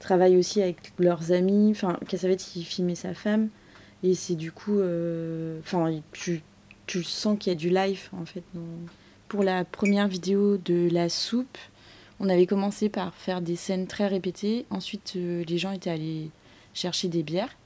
travaillent 0.00 0.36
aussi 0.36 0.60
avec 0.60 0.92
leurs 0.98 1.30
amis. 1.30 1.70
Enfin, 1.70 1.96
Cassavetes, 2.08 2.56
il 2.56 2.64
filmait 2.64 2.96
sa 2.96 3.14
femme. 3.14 3.50
Et 4.02 4.14
c'est 4.14 4.34
du 4.34 4.50
coup. 4.50 4.80
Enfin, 5.60 6.00
tu, 6.10 6.42
sens 7.04 7.38
qu'il 7.38 7.52
y 7.52 7.54
a 7.54 7.58
du 7.58 7.70
live, 7.70 8.08
en 8.20 8.24
fait. 8.24 8.42
Pour 9.28 9.44
la 9.44 9.64
première 9.64 10.08
vidéo 10.08 10.56
de 10.56 10.88
la 10.90 11.08
soupe, 11.08 11.58
on 12.18 12.28
avait 12.28 12.46
commencé 12.46 12.88
par 12.88 13.14
faire 13.14 13.40
des 13.40 13.54
scènes 13.54 13.86
très 13.86 14.08
répétées. 14.08 14.66
Ensuite, 14.70 15.12
euh, 15.14 15.44
les 15.46 15.58
gens 15.58 15.70
étaient 15.70 15.90
allés 15.90 16.30
chercher 16.72 17.06
des 17.06 17.22
bières. 17.22 17.56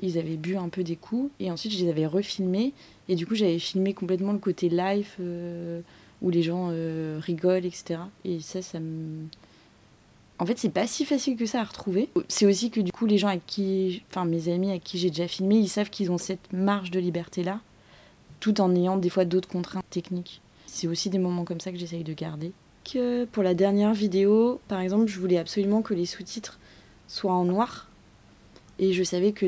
Ils 0.00 0.18
avaient 0.18 0.36
bu 0.36 0.56
un 0.56 0.68
peu 0.68 0.82
des 0.82 0.96
coups. 0.96 1.30
Et 1.40 1.50
ensuite, 1.50 1.72
je 1.72 1.84
les 1.84 1.90
avais 1.90 2.06
refilmés. 2.06 2.72
Et 3.08 3.14
du 3.14 3.26
coup, 3.26 3.34
j'avais 3.34 3.58
filmé 3.58 3.94
complètement 3.94 4.32
le 4.32 4.38
côté 4.38 4.68
live 4.68 5.08
euh, 5.20 5.80
où 6.22 6.30
les 6.30 6.42
gens 6.42 6.68
euh, 6.70 7.18
rigolent, 7.20 7.66
etc. 7.66 8.00
Et 8.24 8.40
ça, 8.40 8.62
ça 8.62 8.80
me. 8.80 9.26
En 10.38 10.46
fait, 10.46 10.58
c'est 10.58 10.70
pas 10.70 10.86
si 10.86 11.04
facile 11.04 11.36
que 11.36 11.46
ça 11.46 11.60
à 11.60 11.64
retrouver. 11.64 12.08
C'est 12.28 12.46
aussi 12.46 12.70
que 12.70 12.80
du 12.80 12.90
coup, 12.90 13.06
les 13.06 13.18
gens 13.18 13.28
avec 13.28 13.46
qui. 13.46 14.02
Enfin, 14.10 14.24
mes 14.24 14.48
amis 14.48 14.70
avec 14.70 14.84
qui 14.84 14.98
j'ai 14.98 15.10
déjà 15.10 15.28
filmé, 15.28 15.56
ils 15.56 15.68
savent 15.68 15.90
qu'ils 15.90 16.10
ont 16.10 16.18
cette 16.18 16.52
marge 16.52 16.90
de 16.90 16.98
liberté-là, 16.98 17.60
tout 18.40 18.60
en 18.60 18.74
ayant 18.74 18.96
des 18.96 19.10
fois 19.10 19.24
d'autres 19.24 19.48
contraintes 19.48 19.84
techniques. 19.90 20.40
C'est 20.66 20.88
aussi 20.88 21.08
des 21.08 21.18
moments 21.18 21.44
comme 21.44 21.60
ça 21.60 21.70
que 21.70 21.78
j'essaye 21.78 22.02
de 22.02 22.14
garder 22.14 22.52
pour 23.32 23.42
la 23.42 23.54
dernière 23.54 23.94
vidéo, 23.94 24.60
par 24.68 24.80
exemple, 24.80 25.06
je 25.06 25.18
voulais 25.18 25.38
absolument 25.38 25.82
que 25.82 25.94
les 25.94 26.06
sous-titres 26.06 26.58
soient 27.08 27.32
en 27.32 27.44
noir. 27.44 27.88
Et 28.78 28.92
je 28.92 29.02
savais 29.02 29.32
que 29.32 29.46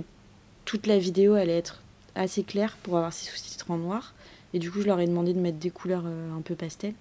toute 0.67 0.87
la 0.87 0.99
vidéo 0.99 1.33
allait 1.33 1.57
être 1.57 1.81
assez 2.15 2.43
claire 2.43 2.77
pour 2.83 2.99
avoir 2.99 3.15
ces 3.15 3.31
sous-titres 3.31 3.71
en 3.71 3.79
noir. 3.79 4.13
Et 4.53 4.59
du 4.59 4.71
coup, 4.71 4.83
je 4.83 4.87
leur 4.87 5.01
ai 5.01 5.07
demandé 5.07 5.33
de 5.33 5.41
mettre 5.41 5.59
des 5.59 5.71
couleurs 5.71 6.05
euh, 6.05 6.37
un 6.37 6.43
peu 6.43 6.55
pastel. 6.55 6.93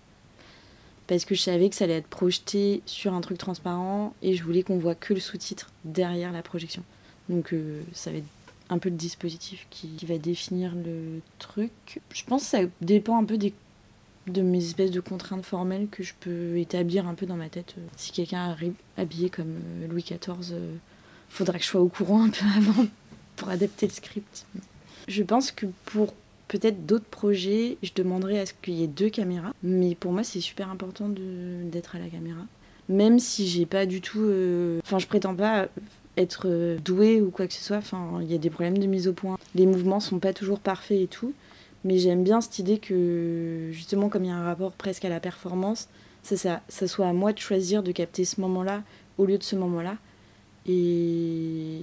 Parce 1.08 1.26
que 1.26 1.36
je 1.36 1.42
savais 1.42 1.70
que 1.70 1.76
ça 1.76 1.84
allait 1.84 1.98
être 1.98 2.08
projeté 2.08 2.82
sur 2.86 3.14
un 3.14 3.22
truc 3.22 3.38
transparent 3.38 4.16
et 4.22 4.36
je 4.36 4.44
voulais 4.44 4.64
qu'on 4.64 4.78
voit 4.78 4.96
que 4.96 5.14
le 5.14 5.20
sous-titre 5.20 5.72
derrière 5.84 6.32
la 6.32 6.42
projection. 6.42 6.84
Donc 7.30 7.54
euh, 7.54 7.82
ça 7.92 8.12
va 8.12 8.18
être 8.18 8.26
un 8.70 8.80
peu 8.80 8.90
le 8.90 8.96
dispositif 8.96 9.68
qui, 9.70 9.90
qui, 9.90 10.06
va 10.08 10.18
définir 10.18 10.74
le 10.74 11.20
truc. 11.38 12.02
Je 12.12 12.24
pense 12.24 12.44
que 12.44 12.50
ça 12.50 12.60
dépend 12.82 13.20
un 13.20 13.26
peu 13.26 13.38
des 13.38 13.54
de 14.28 14.42
mes 14.42 14.64
espèces 14.64 14.92
de 14.92 15.00
contraintes 15.00 15.46
formelles 15.46 15.88
que 15.90 16.04
je 16.04 16.14
peux 16.20 16.58
établir 16.58 17.08
un 17.08 17.14
peu 17.14 17.26
dans 17.26 17.36
ma 17.36 17.50
tête. 17.50 17.76
Si 17.96 18.12
quelqu'un 18.12 18.50
arrive 18.50 18.74
habillé 18.98 19.30
comme 19.30 19.60
euh, 19.82 19.88
Louis 19.88 20.04
XIV, 20.04 20.52
euh, 20.52 20.76
faudra 21.30 21.58
que 21.58 21.64
je 21.64 21.70
sois 21.70 21.82
au 21.82 21.90
courant 21.90 22.24
un 22.24 22.30
peu 22.30 22.46
avant 22.58 22.88
pour 23.36 23.50
adapter 23.50 23.88
le 23.88 23.92
script. 23.92 24.46
Je 25.08 25.24
pense 25.24 25.52
que 25.52 25.68
pour 25.86 26.14
peut-être 26.48 26.86
d'autres 26.86 27.06
projets, 27.06 27.78
je 27.84 27.92
demanderais 27.96 28.40
à 28.40 28.46
ce 28.46 28.54
qu'il 28.62 28.76
y 28.76 28.84
ait 28.84 28.88
deux 28.88 29.10
caméras. 29.10 29.54
Mais 29.64 29.96
pour 29.96 30.12
moi, 30.12 30.24
c'est 30.24 30.42
super 30.42 30.70
important 30.70 31.10
d'être 31.10 31.96
à 31.96 32.00
la 32.00 32.08
caméra. 32.08 32.42
Même 32.90 33.20
si 33.20 33.48
j'ai 33.48 33.66
pas 33.66 33.86
du 33.86 34.02
tout. 34.02 34.22
Euh, 34.22 34.80
enfin, 34.84 35.00
je 35.00 35.08
prétends 35.08 35.36
pas 35.36 35.68
être 36.18 36.78
doué 36.84 37.22
ou 37.22 37.30
quoi 37.32 37.48
que 37.48 37.54
ce 37.54 37.64
soit. 37.64 37.78
Enfin, 37.78 38.20
il 38.22 38.32
y 38.32 38.36
a 38.36 38.38
des 38.38 38.50
problèmes 38.50 38.78
de 38.78 38.86
mise 38.86 39.08
au 39.08 39.14
point. 39.14 39.38
Les 39.56 39.66
mouvements 39.66 40.00
sont 40.00 40.20
pas 40.20 40.34
toujours 40.34 40.60
parfaits 40.60 41.02
et 41.02 41.08
tout. 41.08 41.34
Mais 41.84 42.00
j'aime 42.00 42.24
bien 42.24 42.42
cette 42.42 42.58
idée 42.60 42.80
que, 42.80 43.70
justement, 43.72 44.10
comme 44.10 44.24
il 44.24 44.30
y 44.30 44.32
a 44.32 44.36
un 44.36 44.44
rapport 44.44 44.72
presque 44.72 45.06
à 45.06 45.10
la 45.10 45.20
performance, 45.20 45.88
ça, 46.24 46.36
ça, 46.36 46.62
ça 46.68 46.88
soit 46.88 47.08
à 47.08 47.14
moi 47.14 47.32
de 47.32 47.38
choisir 47.38 47.84
de 47.84 47.92
capter 47.92 48.26
ce 48.26 48.42
moment-là 48.42 48.82
au 49.20 49.26
lieu 49.26 49.38
de 49.38 49.44
ce 49.44 49.56
moment-là. 49.56 49.98
Et 50.68 51.82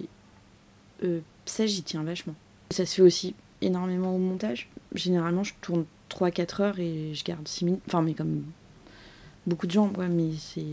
euh, 1.04 1.20
ça, 1.44 1.66
j'y 1.66 1.82
tiens 1.82 2.02
vachement. 2.02 2.34
Ça 2.70 2.86
se 2.86 2.96
fait 2.96 3.02
aussi 3.02 3.34
énormément 3.60 4.14
au 4.14 4.18
montage. 4.18 4.68
Généralement, 4.94 5.44
je 5.44 5.54
tourne 5.60 5.84
3-4 6.10 6.62
heures 6.62 6.78
et 6.78 7.14
je 7.14 7.24
garde 7.24 7.46
6 7.46 7.64
minutes. 7.64 7.82
Enfin, 7.86 8.02
mais 8.02 8.14
comme 8.14 8.44
beaucoup 9.46 9.66
de 9.66 9.72
gens, 9.72 9.92
ouais, 9.94 10.08
mais 10.08 10.30
c'est. 10.38 10.64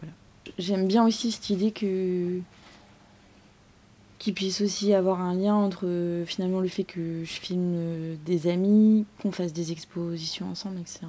Voilà. 0.00 0.14
J'aime 0.58 0.86
bien 0.86 1.06
aussi 1.06 1.32
cette 1.32 1.50
idée 1.50 1.72
que 1.72 2.40
qui 4.18 4.30
puisse 4.30 4.60
aussi 4.60 4.94
avoir 4.94 5.20
un 5.20 5.34
lien 5.34 5.56
entre 5.56 5.84
euh, 5.84 6.24
finalement 6.24 6.60
le 6.60 6.68
fait 6.68 6.84
que 6.84 7.24
je 7.24 7.32
filme 7.32 7.74
euh, 7.74 8.14
des 8.24 8.46
amis, 8.46 9.04
qu'on 9.20 9.32
fasse 9.32 9.52
des 9.52 9.72
expositions 9.72 10.48
ensemble, 10.48 10.78
etc. 10.78 11.00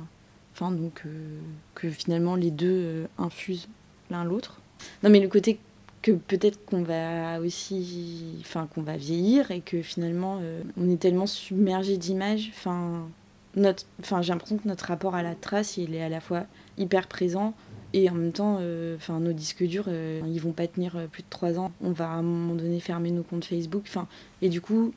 Enfin, 0.55 0.71
donc 0.71 1.03
euh, 1.05 1.39
que 1.75 1.91
finalement 1.91 2.35
les 2.35 2.49
deux 2.49 3.07
infusent 3.19 3.67
l'un 4.09 4.23
l'autre. 4.23 4.61
Non, 5.03 5.11
mais 5.11 5.19
le 5.19 5.27
côté 5.27 5.59
que 6.03 6.11
peut-être 6.11 6.63
qu'on 6.65 6.83
va 6.83 7.39
aussi, 7.39 8.35
enfin 8.41 8.67
qu'on 8.73 8.83
va 8.83 8.97
vieillir 8.97 9.49
et 9.49 9.61
que 9.61 9.81
finalement 9.81 10.39
on 10.77 10.89
est 10.89 10.97
tellement 10.97 11.25
submergé 11.25 11.97
d'images. 11.97 12.51
Enfin, 12.53 13.07
notre, 13.55 13.85
enfin 14.01 14.21
j'ai 14.21 14.33
l'impression 14.33 14.57
que 14.57 14.67
notre 14.67 14.85
rapport 14.85 15.15
à 15.15 15.23
la 15.23 15.33
trace, 15.33 15.77
il 15.77 15.95
est 15.95 16.03
à 16.03 16.09
la 16.09 16.19
fois 16.19 16.43
hyper 16.77 17.07
présent, 17.07 17.53
et 17.93 18.09
en 18.09 18.15
même 18.15 18.31
temps, 18.31 18.57
euh, 18.59 18.95
enfin 18.95 19.19
nos 19.19 19.33
disques 19.33 19.63
durs, 19.63 19.85
euh, 19.87 20.19
ils 20.25 20.41
vont 20.41 20.51
pas 20.51 20.67
tenir 20.67 20.95
euh, 20.95 21.07
plus 21.07 21.21
de 21.21 21.27
3 21.29 21.59
ans. 21.59 21.71
On 21.79 21.91
va 21.91 22.09
à 22.09 22.13
un 22.13 22.23
moment 22.23 22.55
donné 22.55 22.79
fermer 22.79 23.11
nos 23.11 23.21
comptes 23.21 23.45
Facebook. 23.45 23.83
Enfin, 23.87 24.07
et 24.41 24.49
du 24.49 24.61
coup, 24.61 24.93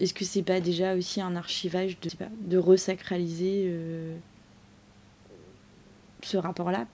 est-ce 0.00 0.12
que 0.12 0.24
c'est 0.24 0.42
pas 0.42 0.60
déjà 0.60 0.96
aussi 0.96 1.20
un 1.20 1.36
archivage 1.36 2.00
de, 2.00 2.10
pas, 2.10 2.28
de 2.40 2.58
resacraliser 2.58 3.72
ce 6.22 6.36
rapport-là? 6.36 6.86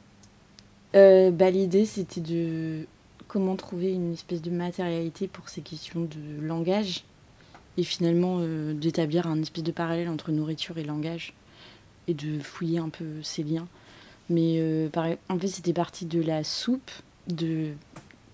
Bah, 0.92 1.50
L'idée, 1.50 1.87
c'était 1.87 2.21
de 2.21 2.87
comment 3.37 3.55
trouver 3.55 3.93
une 3.93 4.14
espèce 4.14 4.40
de 4.40 4.50
matérialité 4.50 5.28
pour 5.28 5.50
ces 5.50 5.61
questions 5.61 6.00
de 6.00 6.40
langage 6.40 7.05
et 7.76 7.83
finalement 7.83 8.40
d'établir 8.73 9.26
un 9.26 9.43
espèce 9.43 9.62
de 9.62 9.73
parallèle 9.73 10.09
entre 10.09 10.33
nourriture 10.33 10.78
et 10.78 10.85
langage 10.85 11.35
et 12.09 12.14
de 12.14 12.38
fouiller 12.38 12.78
un 12.78 12.88
peu 12.88 13.05
ces 13.23 13.43
liens. 13.43 13.69
Mais 14.31 14.57
euh, 14.59 14.88
en 15.28 15.38
fait, 15.38 15.49
c'était 15.49 15.75
parti 15.75 16.07
de 16.07 16.23
la 16.23 16.45
soupe, 16.45 16.90
de 17.28 17.73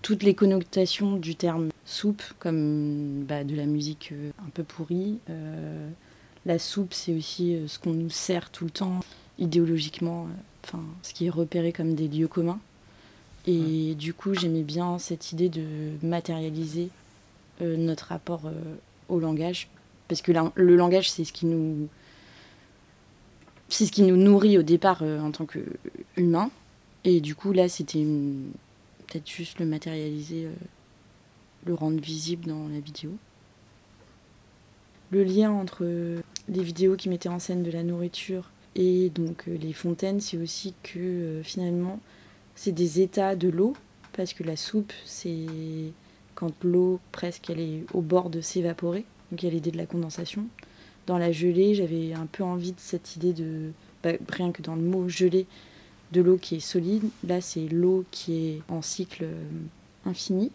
toutes 0.01 0.23
les 0.23 0.33
connotations 0.33 1.17
du 1.17 1.35
terme 1.35 1.69
soupe, 1.83 2.23
comme 2.39 3.25
bah, 3.27 3.43
de 3.43 3.57
la 3.57 3.65
musique 3.65 4.11
euh, 4.13 4.31
un 4.39 4.49
peu 4.53 4.63
pourrie. 4.63 5.19
Euh, 5.29 5.89
la 6.45 6.59
soupe, 6.59 6.93
c'est 6.93 7.13
aussi 7.13 7.57
ce 7.67 7.77
qu'on 7.77 7.91
nous 7.91 8.09
sert 8.09 8.51
tout 8.51 8.63
le 8.63 8.71
temps, 8.71 9.01
idéologiquement, 9.37 10.27
ce 11.01 11.13
qui 11.13 11.27
est 11.27 11.29
repéré 11.29 11.73
comme 11.73 11.95
des 11.95 12.07
lieux 12.07 12.29
communs. 12.29 12.59
Et 13.45 13.95
du 13.95 14.13
coup, 14.13 14.33
j'aimais 14.33 14.63
bien 14.63 14.99
cette 14.99 15.31
idée 15.31 15.49
de 15.49 15.65
matérialiser 16.01 16.89
notre 17.61 18.05
rapport 18.07 18.41
au 19.09 19.19
langage, 19.19 19.67
parce 20.07 20.21
que 20.21 20.31
le 20.55 20.75
langage, 20.75 21.11
c'est 21.11 21.23
ce 21.23 21.33
qui 21.33 21.45
nous 21.45 21.89
c'est 23.73 23.87
ce 23.87 23.91
qui 23.91 24.03
nous 24.03 24.17
nourrit 24.17 24.57
au 24.59 24.61
départ 24.61 24.99
euh, 25.01 25.19
en 25.19 25.31
tant 25.31 25.45
qu'humain. 25.45 26.51
Et 27.03 27.21
du 27.21 27.33
coup, 27.33 27.51
là, 27.53 27.67
c'était 27.67 28.05
peut-être 29.07 29.27
juste 29.27 29.59
le 29.59 29.65
matérialiser 29.65 30.45
euh, 30.45 30.53
le 31.65 31.73
rendre 31.73 31.99
visible 31.99 32.45
dans 32.45 32.67
la 32.67 32.79
vidéo. 32.79 33.11
Le 35.11 35.23
lien 35.23 35.51
entre 35.51 35.85
les 35.85 36.63
vidéos 36.63 36.95
qui 36.95 37.09
mettaient 37.09 37.29
en 37.29 37.39
scène 37.39 37.63
de 37.63 37.71
la 37.71 37.83
nourriture 37.83 38.51
et 38.75 39.09
donc 39.09 39.45
les 39.45 39.73
fontaines, 39.73 40.19
c'est 40.19 40.37
aussi 40.37 40.73
que 40.81 41.41
finalement 41.43 41.99
c'est 42.55 42.71
des 42.71 43.01
états 43.01 43.35
de 43.35 43.49
l'eau, 43.49 43.73
parce 44.13 44.33
que 44.33 44.43
la 44.43 44.55
soupe, 44.55 44.93
c'est 45.05 45.45
quand 46.35 46.53
l'eau 46.63 46.99
presque 47.11 47.49
elle 47.49 47.59
est 47.59 47.83
au 47.93 48.01
bord 48.01 48.29
de 48.29 48.41
s'évaporer, 48.41 49.05
donc 49.31 49.43
il 49.43 49.45
y 49.45 49.49
a 49.49 49.51
l'idée 49.51 49.71
de 49.71 49.77
la 49.77 49.85
condensation. 49.85 50.45
Dans 51.05 51.17
la 51.17 51.31
gelée, 51.31 51.75
j'avais 51.75 52.13
un 52.13 52.25
peu 52.25 52.43
envie 52.43 52.71
de 52.71 52.79
cette 52.79 53.15
idée 53.15 53.33
de, 53.33 53.71
bah, 54.03 54.11
rien 54.29 54.51
que 54.51 54.61
dans 54.61 54.75
le 54.75 54.81
mot 54.81 55.09
gelée, 55.09 55.47
de 56.13 56.21
l'eau 56.21 56.37
qui 56.37 56.55
est 56.55 56.59
solide. 56.59 57.03
Là, 57.27 57.41
c'est 57.41 57.67
l'eau 57.67 58.05
qui 58.11 58.47
est 58.47 58.61
en 58.69 58.81
cycle 58.81 59.23
euh, 59.23 59.43
infini. 60.05 60.51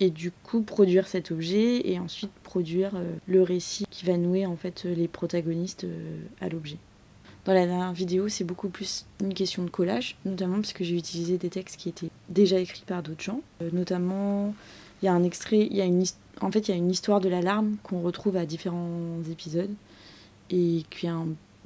Et 0.00 0.10
du 0.10 0.30
coup, 0.30 0.60
produire 0.60 1.08
cet 1.08 1.30
objet 1.30 1.88
et 1.88 1.98
ensuite 1.98 2.32
produire 2.42 2.92
euh, 2.96 3.14
le 3.26 3.42
récit 3.42 3.86
qui 3.90 4.04
va 4.04 4.18
nouer 4.18 4.44
en 4.44 4.56
fait 4.56 4.84
les 4.84 5.08
protagonistes 5.08 5.84
euh, 5.84 6.18
à 6.40 6.50
l'objet. 6.50 6.76
Dans 7.46 7.54
la 7.54 7.64
dernière 7.64 7.92
vidéo, 7.92 8.28
c'est 8.28 8.42
beaucoup 8.42 8.68
plus 8.68 9.06
une 9.20 9.32
question 9.32 9.62
de 9.62 9.70
collage, 9.70 10.16
notamment 10.24 10.56
parce 10.56 10.72
que 10.72 10.82
j'ai 10.82 10.96
utilisé 10.96 11.38
des 11.38 11.48
textes 11.48 11.76
qui 11.76 11.88
étaient 11.88 12.10
déjà 12.28 12.58
écrits 12.58 12.82
par 12.84 13.04
d'autres 13.04 13.22
gens. 13.22 13.40
notamment, 13.72 14.52
il 15.00 15.06
y 15.06 15.08
a 15.08 15.12
un 15.12 15.22
extrait, 15.22 15.68
y 15.70 15.80
a 15.80 15.84
une, 15.84 16.04
en 16.40 16.50
fait, 16.50 16.66
il 16.66 16.70
y 16.72 16.74
a 16.74 16.76
une 16.76 16.90
histoire 16.90 17.20
de 17.20 17.28
l'alarme 17.28 17.76
qu'on 17.84 18.00
retrouve 18.00 18.36
à 18.36 18.46
différents 18.46 19.20
épisodes 19.30 19.70
et 20.50 20.82
qui 20.90 21.08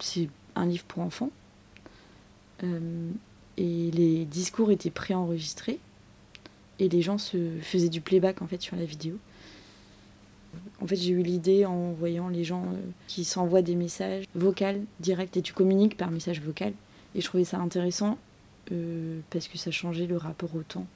c'est 0.01 0.29
un 0.55 0.67
livre 0.67 0.85
pour 0.85 1.03
enfants. 1.03 1.31
et 2.63 3.91
les 3.91 4.27
discours 4.27 4.71
étaient 4.71 4.91
préenregistrés 4.91 5.79
et 6.79 6.91
les 6.91 7.01
gens 7.01 7.17
se 7.17 7.39
faisaient 7.63 7.89
du 7.89 8.03
playback 8.03 8.43
en 8.43 8.47
fait 8.47 8.61
sur 8.61 8.77
la 8.77 8.85
vidéo. 8.85 9.17
En 10.83 10.87
fait, 10.87 10.97
j'ai 10.97 11.11
eu 11.11 11.23
l'idée 11.23 11.67
en 11.67 11.93
voyant 11.93 12.29
les 12.29 12.45
gens 12.45 12.65
euh, 12.65 12.77
qui 13.07 13.25
s'envoient 13.25 13.63
des 13.63 13.75
messages 13.75 14.25
vocaux 14.35 14.65
directs 14.99 15.37
et 15.37 15.43
tu 15.43 15.53
communiques 15.53 15.97
par 15.97 16.11
message 16.11 16.41
vocal. 16.41 16.73
Et 17.15 17.21
je 17.21 17.27
trouvais 17.27 17.45
ça 17.45 17.59
intéressant 17.59 18.19
euh, 18.73 19.21
parce 19.31 19.49
que 19.49 19.59
ça 19.59 19.71
changeait 19.71 20.07
le 20.07 20.17
rapport 20.17 20.55
au 20.55 20.63
temps. 20.63 20.87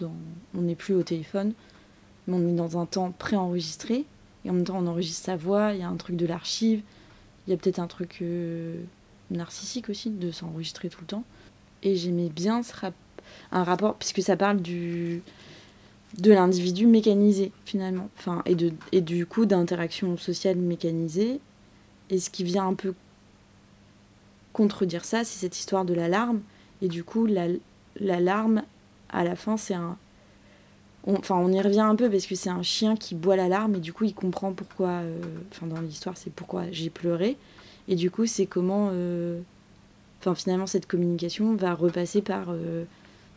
On 0.00 0.60
n'est 0.60 0.76
plus 0.76 0.94
au 0.94 1.02
téléphone, 1.02 1.52
mais 2.26 2.36
on 2.36 2.48
est 2.48 2.54
dans 2.54 2.78
un 2.78 2.86
temps 2.86 3.12
préenregistré. 3.18 4.04
Et 4.44 4.50
en 4.50 4.52
même 4.52 4.64
temps, 4.64 4.78
on 4.78 4.86
enregistre 4.86 5.24
sa 5.26 5.36
voix, 5.36 5.74
il 5.74 5.80
y 5.80 5.82
a 5.82 5.88
un 5.88 5.96
truc 5.96 6.16
de 6.16 6.24
l'archive, 6.24 6.82
il 7.46 7.50
y 7.50 7.54
a 7.54 7.56
peut-être 7.56 7.80
un 7.80 7.88
truc 7.88 8.18
euh, 8.22 8.80
narcissique 9.30 9.88
aussi 9.88 10.10
de 10.10 10.30
s'enregistrer 10.30 10.88
tout 10.88 11.00
le 11.00 11.06
temps. 11.06 11.24
Et 11.82 11.96
j'aimais 11.96 12.28
bien 12.28 12.62
ce 12.62 12.72
un 13.52 13.64
rapport, 13.64 13.96
puisque 13.96 14.22
ça 14.22 14.36
parle 14.36 14.62
du, 14.62 15.22
de 16.16 16.32
l'individu 16.32 16.86
mécanisé 16.86 17.52
finalement, 17.64 18.08
enfin, 18.18 18.42
et, 18.46 18.54
de, 18.54 18.72
et 18.92 19.00
du 19.00 19.26
coup 19.26 19.44
d'interaction 19.46 20.16
sociale 20.16 20.56
mécanisée. 20.56 21.40
Et 22.10 22.18
ce 22.18 22.30
qui 22.30 22.44
vient 22.44 22.66
un 22.66 22.74
peu 22.74 22.94
contredire 24.52 25.04
ça, 25.04 25.24
c'est 25.24 25.38
cette 25.38 25.58
histoire 25.58 25.84
de 25.84 25.94
l'alarme. 25.94 26.40
Et 26.80 26.88
du 26.88 27.04
coup, 27.04 27.28
l'alarme, 28.00 28.62
à 29.10 29.24
la 29.24 29.36
fin, 29.36 29.56
c'est 29.56 29.74
un. 29.74 29.96
enfin, 31.06 31.36
on 31.36 31.52
y 31.52 31.60
revient 31.60 31.80
un 31.80 31.96
peu 31.96 32.08
parce 32.10 32.26
que 32.26 32.34
c'est 32.34 32.50
un 32.50 32.62
chien 32.62 32.96
qui 32.96 33.14
boit 33.14 33.36
l'alarme 33.36 33.76
et 33.76 33.80
du 33.80 33.92
coup, 33.92 34.04
il 34.04 34.14
comprend 34.14 34.52
pourquoi. 34.52 34.88
Euh, 34.88 35.20
enfin, 35.52 35.66
dans 35.66 35.80
l'histoire, 35.80 36.16
c'est 36.16 36.32
pourquoi 36.32 36.64
j'ai 36.72 36.90
pleuré. 36.90 37.36
Et 37.88 37.96
du 37.96 38.10
coup, 38.10 38.26
c'est 38.26 38.46
comment. 38.46 38.90
Euh, 38.92 39.40
enfin, 40.20 40.34
finalement, 40.34 40.66
cette 40.66 40.86
communication 40.86 41.54
va 41.54 41.74
repasser 41.74 42.22
par 42.22 42.46
euh, 42.48 42.84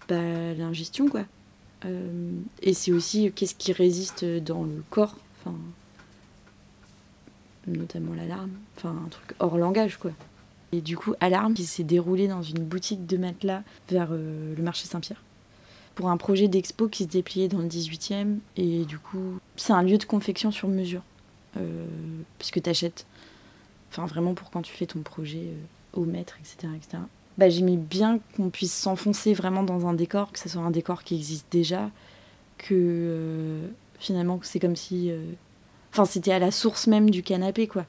bah, 0.07 0.53
l'ingestion, 0.57 1.07
quoi. 1.07 1.23
Euh, 1.85 2.31
et 2.61 2.73
c'est 2.73 2.91
aussi 2.91 3.31
qu'est-ce 3.33 3.55
qui 3.55 3.73
résiste 3.73 4.23
dans 4.25 4.63
le 4.63 4.83
corps, 4.89 5.15
enfin, 5.39 5.55
notamment 7.67 8.13
l'alarme, 8.13 8.51
enfin 8.77 8.95
un 9.05 9.09
truc 9.09 9.35
hors 9.39 9.57
langage 9.57 9.97
quoi. 9.97 10.11
Et 10.73 10.79
du 10.79 10.95
coup, 10.95 11.13
Alarme 11.19 11.53
qui 11.53 11.65
s'est 11.65 11.83
déroulé 11.83 12.29
dans 12.29 12.41
une 12.41 12.63
boutique 12.63 13.05
de 13.05 13.17
matelas 13.17 13.63
vers 13.89 14.09
euh, 14.11 14.55
le 14.55 14.63
marché 14.63 14.85
Saint-Pierre 14.85 15.21
pour 15.95 16.09
un 16.09 16.15
projet 16.15 16.47
d'expo 16.47 16.87
qui 16.87 17.03
se 17.03 17.09
dépliait 17.09 17.49
dans 17.49 17.59
le 17.59 17.67
18e. 17.67 18.37
Et 18.55 18.85
du 18.85 18.97
coup, 18.97 19.39
c'est 19.57 19.73
un 19.73 19.83
lieu 19.83 19.97
de 19.97 20.05
confection 20.05 20.49
sur 20.49 20.69
mesure. 20.69 21.01
Euh, 21.57 21.85
puisque 22.39 22.61
tu 22.61 22.69
achètes, 22.69 23.05
enfin 23.89 24.05
vraiment 24.05 24.33
pour 24.33 24.49
quand 24.49 24.61
tu 24.61 24.71
fais 24.71 24.85
ton 24.85 25.01
projet 25.01 25.49
au 25.91 26.05
mètre, 26.05 26.37
etc. 26.39 26.69
etc 26.73 26.99
bah, 27.37 27.49
j'aimais 27.49 27.77
bien 27.77 28.19
qu'on 28.35 28.49
puisse 28.49 28.73
s'enfoncer 28.73 29.33
vraiment 29.33 29.63
dans 29.63 29.87
un 29.87 29.93
décor, 29.93 30.31
que 30.31 30.39
ce 30.39 30.49
soit 30.49 30.61
un 30.61 30.71
décor 30.71 31.03
qui 31.03 31.15
existe 31.15 31.47
déjà, 31.51 31.89
que 32.57 32.73
euh, 32.73 33.67
finalement 33.99 34.39
c'est 34.43 34.59
comme 34.59 34.75
si. 34.75 35.09
Euh, 35.09 35.23
enfin, 35.91 36.05
c'était 36.05 36.33
à 36.33 36.39
la 36.39 36.51
source 36.51 36.87
même 36.87 37.09
du 37.09 37.23
canapé, 37.23 37.67
quoi. 37.67 37.85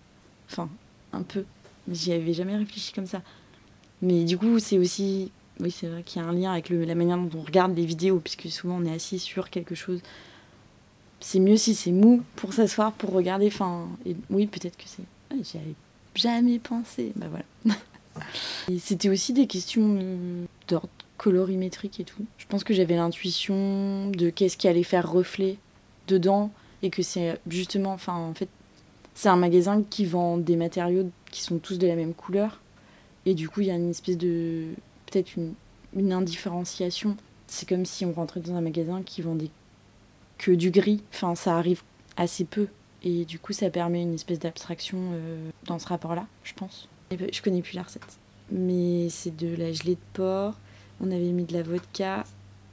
Enfin, 0.50 0.68
un 1.12 1.22
peu. 1.22 1.44
J'y 1.90 2.12
avais 2.12 2.32
jamais 2.32 2.56
réfléchi 2.56 2.92
comme 2.92 3.06
ça. 3.06 3.22
Mais 4.00 4.24
du 4.24 4.38
coup, 4.38 4.58
c'est 4.58 4.78
aussi. 4.78 5.32
Oui, 5.60 5.70
c'est 5.70 5.86
vrai 5.86 6.02
qu'il 6.02 6.22
y 6.22 6.24
a 6.24 6.28
un 6.28 6.32
lien 6.32 6.52
avec 6.52 6.70
la 6.70 6.94
manière 6.94 7.18
dont 7.18 7.38
on 7.38 7.42
regarde 7.42 7.76
les 7.76 7.84
vidéos, 7.84 8.20
puisque 8.20 8.48
souvent 8.50 8.78
on 8.80 8.84
est 8.84 8.94
assis 8.94 9.18
sur 9.18 9.50
quelque 9.50 9.74
chose. 9.74 10.00
C'est 11.20 11.38
mieux 11.38 11.56
si 11.56 11.74
c'est 11.74 11.92
mou 11.92 12.22
pour 12.36 12.52
s'asseoir, 12.52 12.92
pour 12.92 13.10
regarder. 13.10 13.46
Enfin, 13.46 13.88
oui, 14.30 14.46
peut-être 14.46 14.76
que 14.76 14.84
c'est. 14.86 15.04
J'y 15.42 15.58
avais 15.58 15.74
jamais 16.14 16.58
pensé. 16.58 17.12
Bah 17.16 17.26
voilà. 17.28 17.76
C'était 18.78 19.08
aussi 19.08 19.32
des 19.32 19.46
questions 19.46 19.98
d'ordre 20.68 20.88
colorimétrique 21.16 22.00
et 22.00 22.04
tout. 22.04 22.24
Je 22.36 22.46
pense 22.46 22.64
que 22.64 22.74
j'avais 22.74 22.96
l'intuition 22.96 24.10
de 24.10 24.30
qu'est-ce 24.30 24.56
qui 24.56 24.66
allait 24.68 24.82
faire 24.82 25.10
reflet 25.10 25.56
dedans 26.08 26.50
et 26.82 26.90
que 26.90 27.02
c'est 27.02 27.38
justement, 27.46 27.92
enfin 27.92 28.14
en 28.14 28.34
fait, 28.34 28.48
c'est 29.14 29.28
un 29.28 29.36
magasin 29.36 29.84
qui 29.88 30.04
vend 30.04 30.36
des 30.36 30.56
matériaux 30.56 31.10
qui 31.30 31.42
sont 31.42 31.58
tous 31.58 31.78
de 31.78 31.86
la 31.86 31.94
même 31.94 32.14
couleur 32.14 32.60
et 33.24 33.34
du 33.34 33.48
coup 33.48 33.60
il 33.60 33.68
y 33.68 33.70
a 33.70 33.76
une 33.76 33.90
espèce 33.90 34.18
de 34.18 34.64
peut-être 35.06 35.36
une, 35.36 35.54
une 35.94 36.12
indifférenciation. 36.12 37.16
C'est 37.46 37.68
comme 37.68 37.84
si 37.84 38.04
on 38.04 38.12
rentrait 38.12 38.40
dans 38.40 38.54
un 38.54 38.60
magasin 38.60 39.02
qui 39.02 39.22
vendait 39.22 39.50
que 40.38 40.50
du 40.50 40.70
gris. 40.70 41.02
Enfin 41.12 41.34
ça 41.34 41.56
arrive 41.56 41.82
assez 42.16 42.44
peu 42.44 42.66
et 43.04 43.24
du 43.24 43.38
coup 43.38 43.52
ça 43.52 43.70
permet 43.70 44.02
une 44.02 44.14
espèce 44.14 44.38
d'abstraction 44.38 44.98
euh, 45.12 45.50
dans 45.66 45.78
ce 45.78 45.86
rapport-là, 45.86 46.26
je 46.42 46.54
pense. 46.54 46.88
Je 47.32 47.42
connais 47.42 47.62
plus 47.62 47.74
la 47.74 47.82
recette. 47.82 48.18
Mais 48.50 49.08
c'est 49.08 49.34
de 49.34 49.54
la 49.56 49.72
gelée 49.72 49.94
de 49.94 50.00
porc. 50.12 50.54
On 51.00 51.10
avait 51.10 51.32
mis 51.32 51.44
de 51.44 51.52
la 51.52 51.62
vodka, 51.62 52.24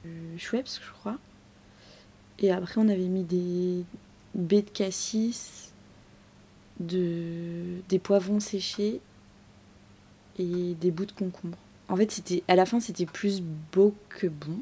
euh, 0.06 0.38
Schweppes, 0.38 0.68
je 0.68 0.92
crois. 1.00 1.18
Et 2.38 2.50
après, 2.50 2.80
on 2.80 2.88
avait 2.88 3.08
mis 3.08 3.24
des 3.24 3.84
baies 4.34 4.62
de 4.62 4.70
cassis, 4.70 5.72
de... 6.78 7.80
des 7.88 7.98
poivrons 7.98 8.40
séchés 8.40 9.00
et 10.38 10.74
des 10.80 10.90
bouts 10.90 11.06
de 11.06 11.12
concombre. 11.12 11.58
En 11.88 11.96
fait, 11.96 12.10
c'était 12.10 12.42
à 12.48 12.54
la 12.54 12.66
fin, 12.66 12.80
c'était 12.80 13.06
plus 13.06 13.42
beau 13.72 13.94
que 14.08 14.26
bon. 14.26 14.60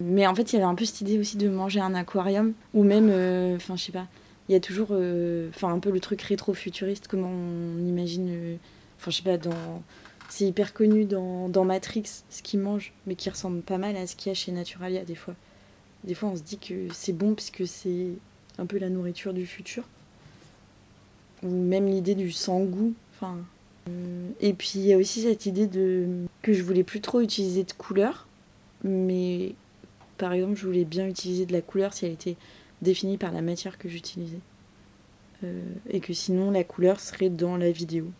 Mais 0.00 0.26
en 0.26 0.34
fait, 0.34 0.52
il 0.52 0.56
y 0.56 0.58
avait 0.58 0.64
un 0.64 0.74
peu 0.74 0.84
cette 0.84 1.02
idée 1.02 1.18
aussi 1.18 1.36
de 1.36 1.48
manger 1.48 1.80
un 1.80 1.94
aquarium 1.94 2.52
ou 2.72 2.82
même, 2.82 3.10
euh, 3.10 3.56
enfin, 3.56 3.76
je 3.76 3.84
sais 3.84 3.92
pas, 3.92 4.06
il 4.48 4.52
y 4.52 4.56
a 4.56 4.60
toujours, 4.60 4.88
euh, 4.90 5.50
un 5.62 5.78
peu 5.78 5.90
le 5.90 6.00
truc 6.00 6.20
rétro-futuriste, 6.22 7.06
comment 7.06 7.30
on 7.30 7.86
imagine 7.86 8.58
Enfin, 9.04 9.10
je 9.10 9.16
sais 9.18 9.22
pas, 9.22 9.36
dans. 9.36 9.82
C'est 10.30 10.46
hyper 10.46 10.72
connu 10.72 11.04
dans, 11.04 11.64
Matrix, 11.64 12.24
ce 12.30 12.42
qu'ils 12.42 12.58
mangent, 12.58 12.94
mais 13.06 13.16
qui 13.16 13.28
ressemble 13.28 13.60
pas 13.60 13.76
mal 13.76 13.94
à 13.96 14.06
ce 14.06 14.16
qu'il 14.16 14.30
y 14.30 14.32
a 14.32 14.34
chez 14.34 14.50
Naturalia 14.50 15.04
des 15.04 15.14
fois. 15.14 15.34
Des 16.04 16.14
fois, 16.14 16.30
on 16.30 16.36
se 16.36 16.42
dit 16.42 16.56
que 16.56 16.88
c'est 16.94 17.12
bon 17.12 17.34
puisque 17.34 17.66
c'est 17.66 18.08
un 18.56 18.64
peu 18.64 18.78
la 18.78 18.88
nourriture 18.88 19.34
du 19.34 19.44
futur. 19.44 19.84
Ou 21.42 21.50
même 21.50 21.86
l'idée 21.86 22.14
du 22.14 22.32
sans-goût. 22.32 22.94
Enfin, 23.14 23.36
euh, 23.90 24.30
et 24.40 24.54
puis, 24.54 24.72
il 24.76 24.86
y 24.86 24.94
a 24.94 24.96
aussi 24.96 25.20
cette 25.20 25.44
idée 25.44 25.66
de 25.66 26.08
que 26.40 26.54
je 26.54 26.62
voulais 26.62 26.84
plus 26.84 27.02
trop 27.02 27.20
utiliser 27.20 27.64
de 27.64 27.72
couleur, 27.72 28.26
mais 28.82 29.54
par 30.16 30.32
exemple, 30.32 30.56
je 30.56 30.66
voulais 30.66 30.86
bien 30.86 31.06
utiliser 31.06 31.44
de 31.44 31.52
la 31.52 31.60
couleur 31.60 31.92
si 31.92 32.06
elle 32.06 32.12
était 32.12 32.36
définie 32.80 33.18
par 33.18 33.32
la 33.32 33.42
matière 33.42 33.76
que 33.76 33.90
j'utilisais. 33.90 34.40
Euh, 35.44 35.62
et 35.90 36.00
que 36.00 36.14
sinon, 36.14 36.50
la 36.50 36.64
couleur 36.64 36.98
serait 36.98 37.28
dans 37.28 37.58
la 37.58 37.70
vidéo. 37.70 38.10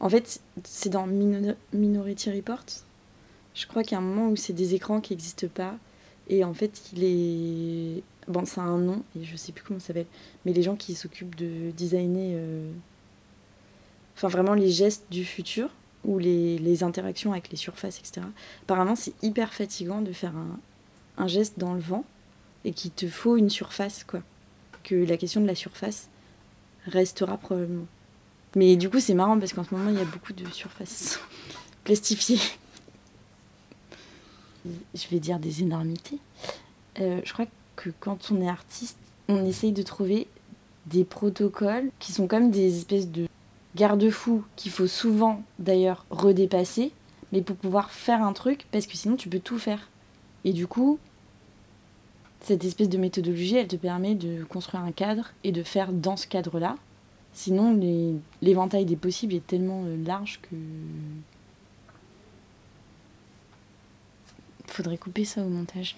En 0.00 0.08
fait, 0.08 0.40
c'est 0.64 0.90
dans 0.90 1.06
Minority 1.06 2.30
Report. 2.30 2.64
Je 3.54 3.66
crois 3.66 3.82
qu'il 3.82 3.92
y 3.92 3.94
a 3.96 3.98
un 3.98 4.06
moment 4.06 4.28
où 4.28 4.36
c'est 4.36 4.52
des 4.52 4.74
écrans 4.74 5.00
qui 5.00 5.12
n'existent 5.12 5.48
pas. 5.48 5.76
Et 6.28 6.44
en 6.44 6.54
fait, 6.54 6.90
il 6.92 7.04
est. 7.04 8.02
Bon, 8.28 8.44
ça 8.44 8.62
a 8.62 8.64
un 8.64 8.78
nom, 8.78 9.02
et 9.18 9.24
je 9.24 9.36
sais 9.36 9.50
plus 9.50 9.64
comment 9.64 9.80
ça 9.80 9.88
s'appelle. 9.88 10.06
Mais 10.44 10.52
les 10.52 10.62
gens 10.62 10.76
qui 10.76 10.94
s'occupent 10.94 11.34
de 11.34 11.70
designer. 11.72 12.34
Euh, 12.36 12.70
enfin, 14.16 14.28
vraiment 14.28 14.54
les 14.54 14.70
gestes 14.70 15.04
du 15.10 15.24
futur, 15.24 15.70
ou 16.04 16.18
les, 16.18 16.58
les, 16.58 16.84
interactions 16.84 17.32
avec 17.32 17.50
les 17.50 17.56
surfaces, 17.56 17.98
etc. 17.98 18.22
Apparemment, 18.62 18.94
c'est 18.94 19.12
hyper 19.22 19.52
fatigant 19.52 20.00
de 20.00 20.12
faire 20.12 20.36
un, 20.36 20.58
un 21.18 21.26
geste 21.26 21.58
dans 21.58 21.74
le 21.74 21.80
vent, 21.80 22.04
et 22.64 22.72
qu'il 22.72 22.92
te 22.92 23.08
faut 23.08 23.36
une 23.36 23.50
surface, 23.50 24.04
quoi. 24.04 24.22
Que 24.84 24.94
la 24.94 25.16
question 25.16 25.40
de 25.40 25.46
la 25.46 25.56
surface 25.56 26.08
restera 26.86 27.36
probablement. 27.36 27.86
Mais 28.56 28.76
du 28.76 28.90
coup, 28.90 29.00
c'est 29.00 29.14
marrant 29.14 29.38
parce 29.38 29.52
qu'en 29.52 29.64
ce 29.64 29.74
moment, 29.74 29.90
il 29.90 29.96
y 29.96 30.02
a 30.02 30.04
beaucoup 30.04 30.32
de 30.32 30.48
surfaces 30.50 31.20
plastifiées. 31.84 32.40
Je 34.66 35.08
vais 35.10 35.20
dire 35.20 35.38
des 35.38 35.62
énormités. 35.62 36.18
Euh, 37.00 37.20
je 37.24 37.32
crois 37.32 37.46
que 37.76 37.90
quand 38.00 38.30
on 38.30 38.40
est 38.40 38.48
artiste, 38.48 38.98
on 39.28 39.44
essaye 39.46 39.72
de 39.72 39.82
trouver 39.82 40.26
des 40.86 41.04
protocoles 41.04 41.90
qui 41.98 42.12
sont 42.12 42.26
comme 42.26 42.50
des 42.50 42.78
espèces 42.78 43.10
de 43.10 43.26
garde-fous 43.76 44.44
qu'il 44.56 44.72
faut 44.72 44.88
souvent 44.88 45.42
d'ailleurs 45.58 46.04
redépasser, 46.10 46.92
mais 47.32 47.42
pour 47.42 47.56
pouvoir 47.56 47.90
faire 47.90 48.22
un 48.22 48.32
truc, 48.32 48.66
parce 48.72 48.86
que 48.86 48.96
sinon 48.96 49.16
tu 49.16 49.28
peux 49.28 49.38
tout 49.38 49.58
faire. 49.58 49.88
Et 50.44 50.52
du 50.52 50.66
coup, 50.66 50.98
cette 52.40 52.64
espèce 52.64 52.88
de 52.88 52.98
méthodologie, 52.98 53.56
elle 53.56 53.68
te 53.68 53.76
permet 53.76 54.14
de 54.14 54.44
construire 54.44 54.82
un 54.82 54.92
cadre 54.92 55.32
et 55.44 55.52
de 55.52 55.62
faire 55.62 55.92
dans 55.92 56.16
ce 56.16 56.26
cadre-là. 56.26 56.76
Sinon, 57.32 57.78
l'éventail 58.42 58.84
des 58.84 58.96
possibles 58.96 59.34
est 59.34 59.46
tellement 59.46 59.84
euh, 59.86 59.96
large 60.04 60.40
que. 60.42 60.56
Faudrait 64.66 64.98
couper 64.98 65.24
ça 65.24 65.42
au 65.42 65.48
montage. 65.48 65.96